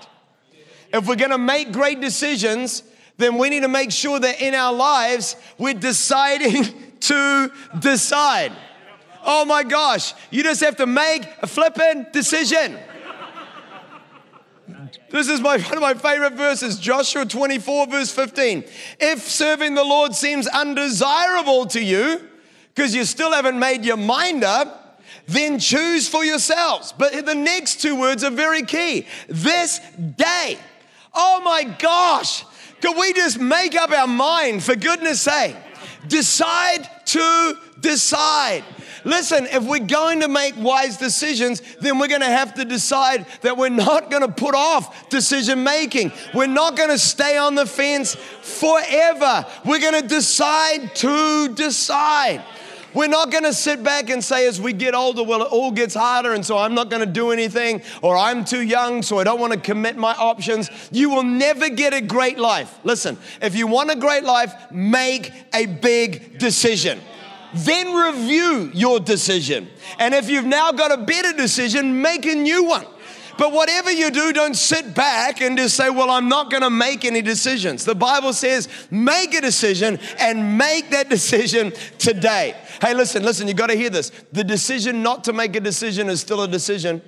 If 0.93 1.07
we're 1.07 1.15
gonna 1.15 1.37
make 1.37 1.71
great 1.71 2.01
decisions, 2.01 2.83
then 3.17 3.37
we 3.37 3.49
need 3.49 3.61
to 3.61 3.67
make 3.67 3.91
sure 3.91 4.19
that 4.19 4.41
in 4.41 4.53
our 4.53 4.73
lives 4.73 5.35
we're 5.57 5.73
deciding 5.73 6.65
to 7.01 7.51
decide. 7.79 8.51
Oh 9.23 9.45
my 9.45 9.63
gosh, 9.63 10.13
you 10.29 10.43
just 10.43 10.61
have 10.61 10.75
to 10.77 10.85
make 10.85 11.27
a 11.41 11.47
flippin' 11.47 12.07
decision. 12.11 12.77
This 15.09 15.29
is 15.29 15.39
my, 15.39 15.57
one 15.61 15.75
of 15.75 15.81
my 15.81 15.93
favorite 15.93 16.33
verses, 16.33 16.77
Joshua 16.79 17.25
24, 17.25 17.87
verse 17.87 18.11
15. 18.11 18.63
If 18.99 19.19
serving 19.23 19.75
the 19.75 19.83
Lord 19.83 20.13
seems 20.13 20.47
undesirable 20.47 21.65
to 21.67 21.81
you, 21.81 22.21
because 22.73 22.93
you 22.93 23.05
still 23.05 23.31
haven't 23.31 23.57
made 23.57 23.85
your 23.85 23.97
mind 23.97 24.43
up, 24.43 25.01
then 25.27 25.59
choose 25.59 26.07
for 26.07 26.25
yourselves. 26.25 26.93
But 26.97 27.25
the 27.25 27.33
next 27.33 27.81
two 27.81 27.97
words 27.97 28.23
are 28.23 28.31
very 28.31 28.63
key. 28.63 29.07
This 29.27 29.79
day. 30.17 30.57
Oh 31.13 31.41
my 31.43 31.63
gosh, 31.63 32.43
could 32.81 32.97
we 32.97 33.13
just 33.13 33.39
make 33.39 33.75
up 33.75 33.91
our 33.91 34.07
mind, 34.07 34.63
for 34.63 34.75
goodness 34.75 35.21
sake? 35.21 35.55
Decide 36.07 36.89
to 37.05 37.57
decide. 37.79 38.63
Listen, 39.03 39.45
if 39.45 39.63
we're 39.63 39.79
going 39.79 40.21
to 40.21 40.27
make 40.27 40.55
wise 40.57 40.97
decisions, 40.97 41.61
then 41.79 41.99
we're 41.99 42.07
going 42.07 42.21
to 42.21 42.27
have 42.27 42.55
to 42.55 42.65
decide 42.65 43.25
that 43.41 43.55
we're 43.55 43.69
not 43.69 44.09
going 44.09 44.23
to 44.23 44.31
put 44.31 44.55
off 44.55 45.09
decision 45.09 45.63
making. 45.63 46.11
We're 46.33 46.47
not 46.47 46.75
going 46.75 46.89
to 46.89 46.97
stay 46.97 47.37
on 47.37 47.53
the 47.53 47.67
fence 47.67 48.15
forever. 48.15 49.45
We're 49.63 49.79
going 49.79 50.01
to 50.01 50.07
decide 50.07 50.95
to 50.95 51.53
decide. 51.53 52.43
We're 52.95 53.09
not 53.09 53.29
going 53.29 53.43
to 53.43 53.53
sit 53.53 53.83
back 53.83 54.09
and 54.09 54.23
say, 54.23 54.47
as 54.47 54.59
we 54.59 54.71
get 54.71 54.95
older, 54.95 55.21
well, 55.21 55.41
it 55.41 55.51
all 55.51 55.69
gets 55.69 55.93
harder, 55.93 56.33
and 56.33 56.45
so 56.45 56.57
I'm 56.57 56.73
not 56.73 56.89
going 56.89 57.01
to 57.01 57.11
do 57.11 57.31
anything, 57.31 57.81
or 58.01 58.15
I'm 58.15 58.45
too 58.45 58.61
young, 58.61 59.03
so 59.03 59.19
I 59.19 59.25
don't 59.25 59.39
want 59.39 59.51
to 59.51 59.59
commit 59.59 59.97
my 59.97 60.13
options. 60.13 60.69
You 60.91 61.09
will 61.09 61.23
never 61.23 61.67
get 61.67 61.93
a 61.93 61.99
great 61.99 62.39
life. 62.39 62.79
Listen, 62.85 63.17
if 63.41 63.53
you 63.53 63.67
want 63.67 63.91
a 63.91 63.97
great 63.97 64.23
life, 64.23 64.53
make 64.71 65.33
a 65.53 65.65
big 65.65 66.39
decision. 66.39 67.01
Then 67.53 67.93
review 67.93 68.71
your 68.73 68.99
decision. 68.99 69.67
And 69.99 70.13
if 70.13 70.29
you've 70.29 70.45
now 70.45 70.71
got 70.71 70.91
a 70.91 70.97
better 70.97 71.33
decision, 71.33 72.01
make 72.01 72.25
a 72.25 72.35
new 72.35 72.63
one. 72.63 72.85
But 73.37 73.51
whatever 73.51 73.91
you 73.91 74.11
do, 74.11 74.31
don't 74.31 74.55
sit 74.55 74.95
back 74.95 75.41
and 75.41 75.57
just 75.57 75.75
say, 75.75 75.89
Well, 75.89 76.09
I'm 76.09 76.29
not 76.29 76.49
going 76.49 76.63
to 76.63 76.69
make 76.69 77.03
any 77.03 77.21
decisions. 77.21 77.85
The 77.85 77.95
Bible 77.95 78.33
says, 78.33 78.69
make 78.89 79.33
a 79.33 79.41
decision 79.41 79.99
and 80.19 80.57
make 80.57 80.91
that 80.91 81.09
decision 81.15 81.73
today. 81.97 82.55
Hey, 82.81 82.93
listen, 82.93 83.23
listen, 83.23 83.47
you 83.47 83.53
got 83.53 83.69
to 83.69 83.75
hear 83.75 83.89
this. 83.89 84.11
The 84.31 84.43
decision 84.43 85.03
not 85.03 85.23
to 85.25 85.33
make 85.33 85.55
a 85.55 85.59
decision 85.59 86.09
is 86.09 86.21
still 86.21 86.41
a 86.43 86.47
decision. 86.47 87.01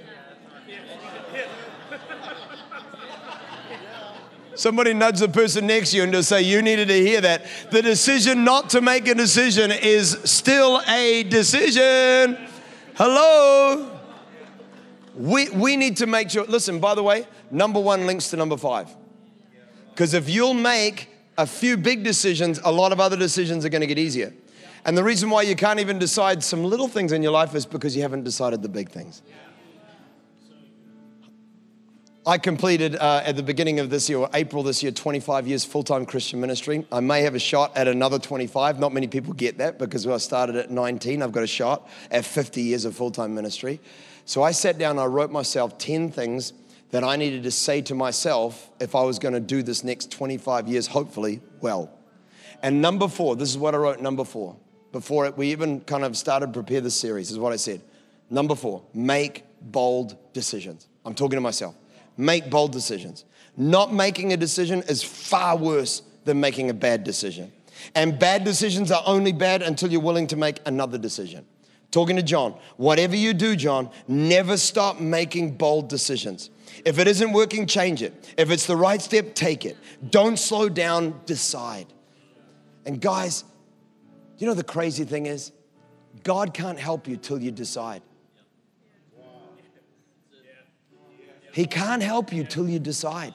Somebody 4.55 4.95
nudge 4.95 5.19
the 5.19 5.29
person 5.29 5.67
next 5.67 5.91
to 5.91 5.97
you 5.97 6.03
and 6.03 6.11
just 6.11 6.29
say, 6.29 6.41
You 6.41 6.63
needed 6.63 6.87
to 6.87 6.99
hear 6.99 7.21
that. 7.21 7.45
The 7.71 7.83
decision 7.83 8.43
not 8.43 8.71
to 8.71 8.81
make 8.81 9.07
a 9.07 9.13
decision 9.13 9.71
is 9.71 10.17
still 10.23 10.81
a 10.87 11.23
decision. 11.23 12.37
Hello? 12.95 13.96
We, 15.17 15.49
we 15.49 15.77
need 15.77 15.97
to 15.97 16.06
make 16.06 16.30
sure, 16.30 16.45
listen, 16.45 16.80
by 16.80 16.93
the 16.95 17.03
way, 17.03 17.25
number 17.49 17.80
one 17.80 18.06
links 18.06 18.30
to 18.30 18.38
number 18.38 18.58
five. 18.58 18.95
Because 19.89 20.13
if 20.13 20.30
you'll 20.30 20.53
make 20.53 21.10
a 21.38 21.47
few 21.47 21.75
big 21.75 22.03
decisions, 22.03 22.60
a 22.63 22.71
lot 22.71 22.91
of 22.91 22.99
other 22.99 23.17
decisions 23.17 23.65
are 23.65 23.69
going 23.69 23.82
to 23.82 23.88
get 23.88 23.97
easier. 23.97 24.34
And 24.86 24.97
the 24.97 25.03
reason 25.03 25.30
why 25.30 25.41
you 25.41 25.56
can't 25.56 25.80
even 25.80 25.99
decide 25.99 26.43
some 26.43 26.63
little 26.63 26.88
things 26.88 27.12
in 27.12 27.21
your 27.23 27.32
life 27.32 27.56
is 27.56 27.65
because 27.65 27.95
you 27.95 28.03
haven't 28.03 28.23
decided 28.23 28.62
the 28.62 28.69
big 28.69 28.89
things. 28.89 29.21
I 32.27 32.37
completed 32.37 32.97
uh, 32.97 33.21
at 33.23 33.37
the 33.37 33.41
beginning 33.41 33.79
of 33.79 33.89
this 33.89 34.09
year, 34.09 34.27
April 34.33 34.61
this 34.61 34.83
year, 34.83 34.91
25 34.91 35.47
years 35.47 35.63
full 35.63 35.81
time 35.81 36.05
Christian 36.05 36.41
ministry. 36.41 36.85
I 36.91 36.99
may 36.99 37.21
have 37.21 37.35
a 37.35 37.39
shot 37.39 37.71
at 37.77 37.87
another 37.87 38.19
25. 38.19 38.81
Not 38.81 38.91
many 38.91 39.07
people 39.07 39.31
get 39.31 39.59
that 39.59 39.79
because 39.79 40.05
I 40.05 40.17
started 40.17 40.57
at 40.57 40.69
19. 40.69 41.21
I've 41.21 41.31
got 41.31 41.43
a 41.43 41.47
shot 41.47 41.89
at 42.11 42.25
50 42.25 42.61
years 42.61 42.83
of 42.83 42.97
full 42.97 43.11
time 43.11 43.33
ministry. 43.33 43.79
So 44.25 44.43
I 44.43 44.51
sat 44.51 44.77
down, 44.77 44.99
I 44.99 45.05
wrote 45.05 45.31
myself 45.31 45.77
10 45.77 46.11
things 46.11 46.51
that 46.91 47.01
I 47.01 47.15
needed 47.15 47.43
to 47.43 47.51
say 47.51 47.81
to 47.83 47.95
myself 47.95 48.71
if 48.81 48.93
I 48.93 49.03
was 49.03 49.19
going 49.19 49.33
to 49.33 49.39
do 49.39 49.63
this 49.63 49.85
next 49.85 50.11
25 50.11 50.67
years, 50.67 50.85
hopefully, 50.85 51.39
well. 51.61 51.89
And 52.61 52.81
number 52.81 53.07
four, 53.07 53.37
this 53.37 53.47
is 53.47 53.57
what 53.57 53.73
I 53.73 53.77
wrote, 53.77 54.01
number 54.01 54.25
four, 54.25 54.57
before 54.91 55.31
we 55.31 55.51
even 55.53 55.79
kind 55.79 56.03
of 56.03 56.17
started 56.17 56.51
prepare 56.51 56.81
this 56.81 56.95
series, 56.95 57.31
is 57.31 57.39
what 57.39 57.53
I 57.53 57.55
said. 57.55 57.81
Number 58.29 58.53
four, 58.53 58.83
make 58.93 59.45
bold 59.61 60.17
decisions. 60.33 60.89
I'm 61.05 61.15
talking 61.15 61.37
to 61.37 61.41
myself. 61.41 61.73
Make 62.17 62.49
bold 62.49 62.71
decisions. 62.71 63.25
Not 63.56 63.93
making 63.93 64.34
a 64.34 64.38
decision 64.38 64.84
is 64.88 65.03
far 65.03 65.56
worse 65.56 66.01
than 66.25 66.39
making 66.39 66.69
a 66.69 66.73
bad 66.73 67.03
decision. 67.03 67.51
And 67.95 68.17
bad 68.19 68.43
decisions 68.43 68.91
are 68.91 69.03
only 69.06 69.32
bad 69.32 69.62
until 69.62 69.91
you're 69.91 70.01
willing 70.01 70.27
to 70.27 70.36
make 70.36 70.60
another 70.65 70.97
decision. 70.97 71.45
Talking 71.91 72.17
to 72.17 72.23
John, 72.23 72.56
whatever 72.75 73.15
you 73.15 73.34
do, 73.34 73.56
John, 73.56 73.89
never 74.08 74.58
stop 74.58 74.99
making 74.99 75.58
bold 75.58 75.88
decisions. 75.88 76.49
If 76.84 76.99
it 76.99 77.08
isn't 77.08 77.32
working, 77.32 77.65
change 77.65 78.03
it. 78.03 78.34
If 78.38 78.51
it's 78.51 78.65
the 78.65 78.75
right 78.75 79.01
step, 79.01 79.34
take 79.36 79.65
it. 79.65 79.77
Don't 80.10 80.38
slow 80.38 80.69
down, 80.69 81.19
decide. 81.25 81.88
And 82.86 82.99
guys, 82.99 83.45
you 84.38 84.47
know 84.47 84.53
the 84.53 84.63
crazy 84.63 85.06
thing 85.06 85.27
is? 85.27 85.51
God 86.23 86.53
can't 86.53 86.80
help 86.80 87.08
you 87.08 87.15
till 87.15 87.41
you 87.41 87.51
decide. 87.51 88.01
He 91.57 91.65
can't 91.65 92.03
help 92.03 92.31
you 92.31 92.43
till 92.43 92.69
you 92.69 92.77
decide. 92.77 93.33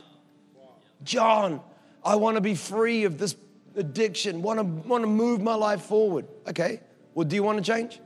John, 1.02 1.60
I 2.04 2.14
want 2.14 2.36
to 2.36 2.40
be 2.40 2.54
free 2.54 3.02
of 3.02 3.18
this 3.18 3.34
addiction, 3.74 4.42
want 4.42 4.60
to, 4.60 4.62
want 4.62 5.02
to 5.02 5.08
move 5.08 5.40
my 5.40 5.56
life 5.56 5.82
forward. 5.82 6.26
Okay, 6.46 6.78
well, 7.14 7.26
do 7.26 7.34
you 7.34 7.42
want 7.42 7.58
to 7.58 7.64
change? 7.64 7.98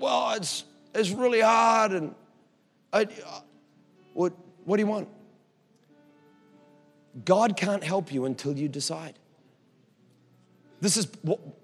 Well, 0.00 0.32
it's, 0.32 0.64
it's 0.92 1.10
really 1.10 1.42
hard. 1.42 1.92
And 1.92 2.12
I, 2.92 3.02
uh, 3.02 3.40
what, 4.14 4.32
what 4.64 4.78
do 4.78 4.82
you 4.82 4.88
want? 4.88 5.06
God 7.24 7.56
can't 7.56 7.84
help 7.84 8.12
you 8.12 8.24
until 8.24 8.58
you 8.58 8.66
decide. 8.68 9.14
This 10.80 10.96
is, 10.96 11.06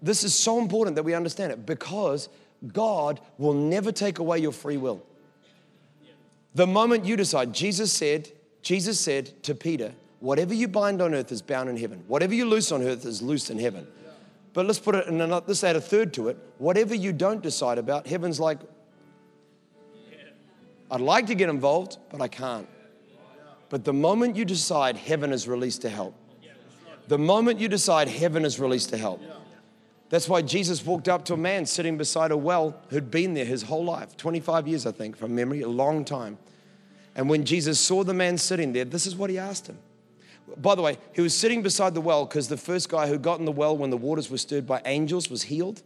this 0.00 0.22
is 0.22 0.37
so 0.37 0.61
important 0.61 0.94
that 0.94 1.02
we 1.02 1.14
understand 1.14 1.50
it 1.50 1.66
because 1.66 2.28
God 2.72 3.20
will 3.38 3.54
never 3.54 3.90
take 3.90 4.20
away 4.20 4.38
your 4.38 4.52
free 4.52 4.76
will. 4.76 5.04
The 6.55 6.67
moment 6.67 7.05
you 7.05 7.17
decide, 7.17 7.53
Jesus 7.53 7.93
said, 7.93 8.31
Jesus 8.63 8.99
said 8.99 9.43
to 9.45 9.55
Peter, 9.55 9.93
whatever 10.19 10.53
you 10.53 10.69
bind 10.69 11.01
on 11.01 11.15
earth 11.15 11.31
is 11.33 11.43
bound 11.43 11.69
in 11.69 11.77
heaven. 11.77 12.05
Whatever 12.09 12.35
you 12.35 12.45
loose 12.45 12.73
on 12.73 12.83
earth 12.83 13.05
is 13.05 13.23
loosed 13.23 13.51
in 13.51 13.59
heaven. 13.59 13.87
But 14.53 14.67
let's 14.67 14.81
put 14.81 14.97
it 14.97 15.07
in 15.07 15.21
another, 15.21 15.45
let's 15.47 15.63
add 15.63 15.77
a 15.77 15.81
third 15.81 16.13
to 16.15 16.29
it. 16.29 16.37
Whatever 16.59 16.95
you 16.95 17.13
don't 17.13 17.41
decide 17.41 17.79
about, 17.79 18.07
heaven's 18.07 18.41
like, 18.41 18.59
I'd 20.91 21.01
like 21.01 21.27
to 21.29 21.37
get 21.37 21.49
involved, 21.49 21.99
but 22.11 22.21
I 22.21 22.27
can't. 22.27 22.69
But 23.69 23.85
the 23.85 23.93
moment 23.93 24.35
you 24.35 24.45
decide, 24.45 24.97
heaven 24.97 25.33
is 25.33 25.47
released 25.47 25.83
to 25.83 25.89
help. 25.89 26.15
The 27.07 27.19
moment 27.19 27.61
you 27.61 27.69
decide, 27.69 28.09
heaven 28.09 28.45
is 28.45 28.59
released 28.59 28.91
to 28.91 28.97
help. 28.97 29.23
That's 30.11 30.29
why 30.29 30.42
Jesus 30.42 30.85
walked 30.85 31.09
up 31.09 31.25
to 31.27 31.35
a 31.35 31.37
man 31.37 31.66
sitting 31.66 31.96
beside 31.96 32.33
a 32.33 32.37
well 32.37 32.77
who'd 32.90 33.11
been 33.11 33.35
there 33.35 33.44
his 33.44 33.62
whole 33.62 33.85
life 33.85 34.16
25 34.16 34.66
years, 34.66 34.85
I 34.85 34.90
think, 34.90 35.16
from 35.16 35.35
memory, 35.35 35.62
a 35.62 35.68
long 35.68 36.05
time. 36.05 36.37
And 37.14 37.31
when 37.31 37.44
Jesus 37.44 37.79
saw 37.79 38.03
the 38.03 38.12
man 38.12 38.37
sitting 38.37 38.73
there, 38.73 38.85
this 38.85 39.07
is 39.07 39.14
what 39.14 39.31
he 39.31 39.38
asked 39.38 39.68
him. 39.68 39.79
By 40.57 40.75
the 40.75 40.83
way, 40.83 40.99
he 41.14 41.20
was 41.20 41.37
sitting 41.37 41.62
beside 41.62 41.94
the 41.94 42.01
well 42.01 42.27
because 42.27 42.49
the 42.49 42.57
first 42.57 42.88
guy 42.88 43.07
who 43.07 43.18
got 43.18 43.38
in 43.38 43.44
the 43.44 43.53
well 43.53 43.77
when 43.77 43.90
the 43.90 43.96
waters 43.96 44.29
were 44.29 44.38
stirred 44.38 44.66
by 44.66 44.83
angels 44.85 45.31
was 45.31 45.42
healed. 45.42 45.81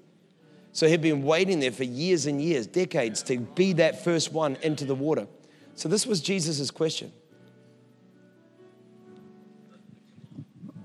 So 0.73 0.89
he'd 0.89 1.03
been 1.03 1.23
waiting 1.23 1.61
there 1.61 1.71
for 1.71 1.85
years 1.85 2.25
and 2.25 2.41
years, 2.41 2.67
decades, 2.67 3.23
to 3.25 3.39
be 3.39 3.75
that 3.75 4.03
first 4.03 4.33
one 4.33 4.57
into 4.63 4.87
the 4.87 4.95
water. 4.95 5.27
So 5.75 5.89
this 5.89 6.07
was 6.07 6.23
Jesus' 6.23 6.71
question 6.71 7.13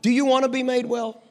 Do 0.02 0.12
you 0.12 0.26
want 0.26 0.44
to 0.44 0.50
be 0.50 0.62
made 0.62 0.86
well? 0.86 1.24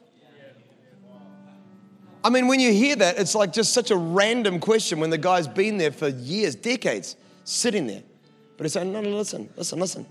I 2.29 2.31
mean, 2.31 2.45
when 2.45 2.59
you 2.59 2.71
hear 2.71 2.95
that, 2.97 3.17
it's 3.17 3.33
like 3.33 3.51
just 3.51 3.73
such 3.73 3.89
a 3.89 3.95
random 3.95 4.59
question 4.59 4.99
when 4.99 5.09
the 5.09 5.17
guy's 5.17 5.47
been 5.47 5.79
there 5.79 5.91
for 5.91 6.09
years, 6.09 6.53
decades, 6.53 7.15
sitting 7.43 7.87
there. 7.87 8.03
But 8.55 8.65
he's 8.65 8.73
saying, 8.73 8.93
no, 8.93 9.01
no, 9.01 9.09
listen, 9.09 9.49
listen, 9.57 9.79
listen. 9.79 10.05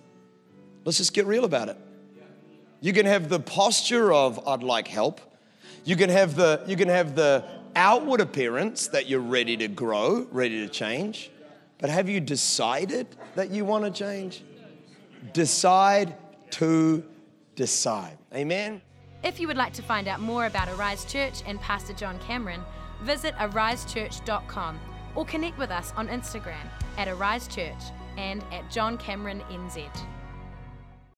Let's 0.85 0.99
just 0.99 1.15
get 1.15 1.27
real 1.27 1.45
about 1.45 1.69
it. 1.69 1.77
You 2.81 2.93
can 2.93 3.07
have 3.07 3.29
the 3.29 3.39
posture 3.39 4.13
of, 4.13 4.49
I'd 4.49 4.65
like 4.65 4.89
help. 4.89 5.21
You 5.85 5.95
can 5.95 6.11
have 6.11 6.35
the, 6.35 6.65
you 6.67 6.75
can 6.75 6.89
have 6.89 7.15
the 7.15 7.45
outward 7.77 8.21
appearance 8.21 8.89
that 8.89 9.07
you're 9.07 9.21
ready 9.21 9.57
to 9.57 9.69
grow, 9.69 10.27
ready 10.33 10.67
to 10.67 10.69
change. 10.69 11.31
But 11.79 11.89
have 11.89 12.09
you 12.09 12.19
decided 12.19 13.07
that 13.37 13.51
you 13.51 13.65
want 13.65 13.85
to 13.85 13.93
change? 13.93 14.43
Decide 15.33 16.17
to 16.51 17.05
decide. 17.55 18.19
Amen. 18.35 18.83
If 19.25 19.41
you 19.41 19.49
would 19.49 19.57
like 19.57 19.73
to 19.75 19.83
find 19.83 20.07
out 20.07 20.21
more 20.21 20.47
about 20.47 20.69
Arise 20.69 21.05
Church 21.05 21.43
and 21.45 21.61
Pastor 21.61 21.93
John 21.93 22.19
Cameron, 22.21 22.63
visit 23.03 23.35
arisechurch.com 23.37 24.79
or 25.17 25.25
connect 25.25 25.59
with 25.59 25.71
us 25.71 25.93
on 25.97 26.09
Instagram 26.09 26.69
at 26.97 27.09
Arise 27.09 27.49
Church 27.49 27.83
and 28.17 28.45
at 28.53 28.71
John 28.71 28.97
Cameron 28.97 29.43
NZ. 29.51 29.89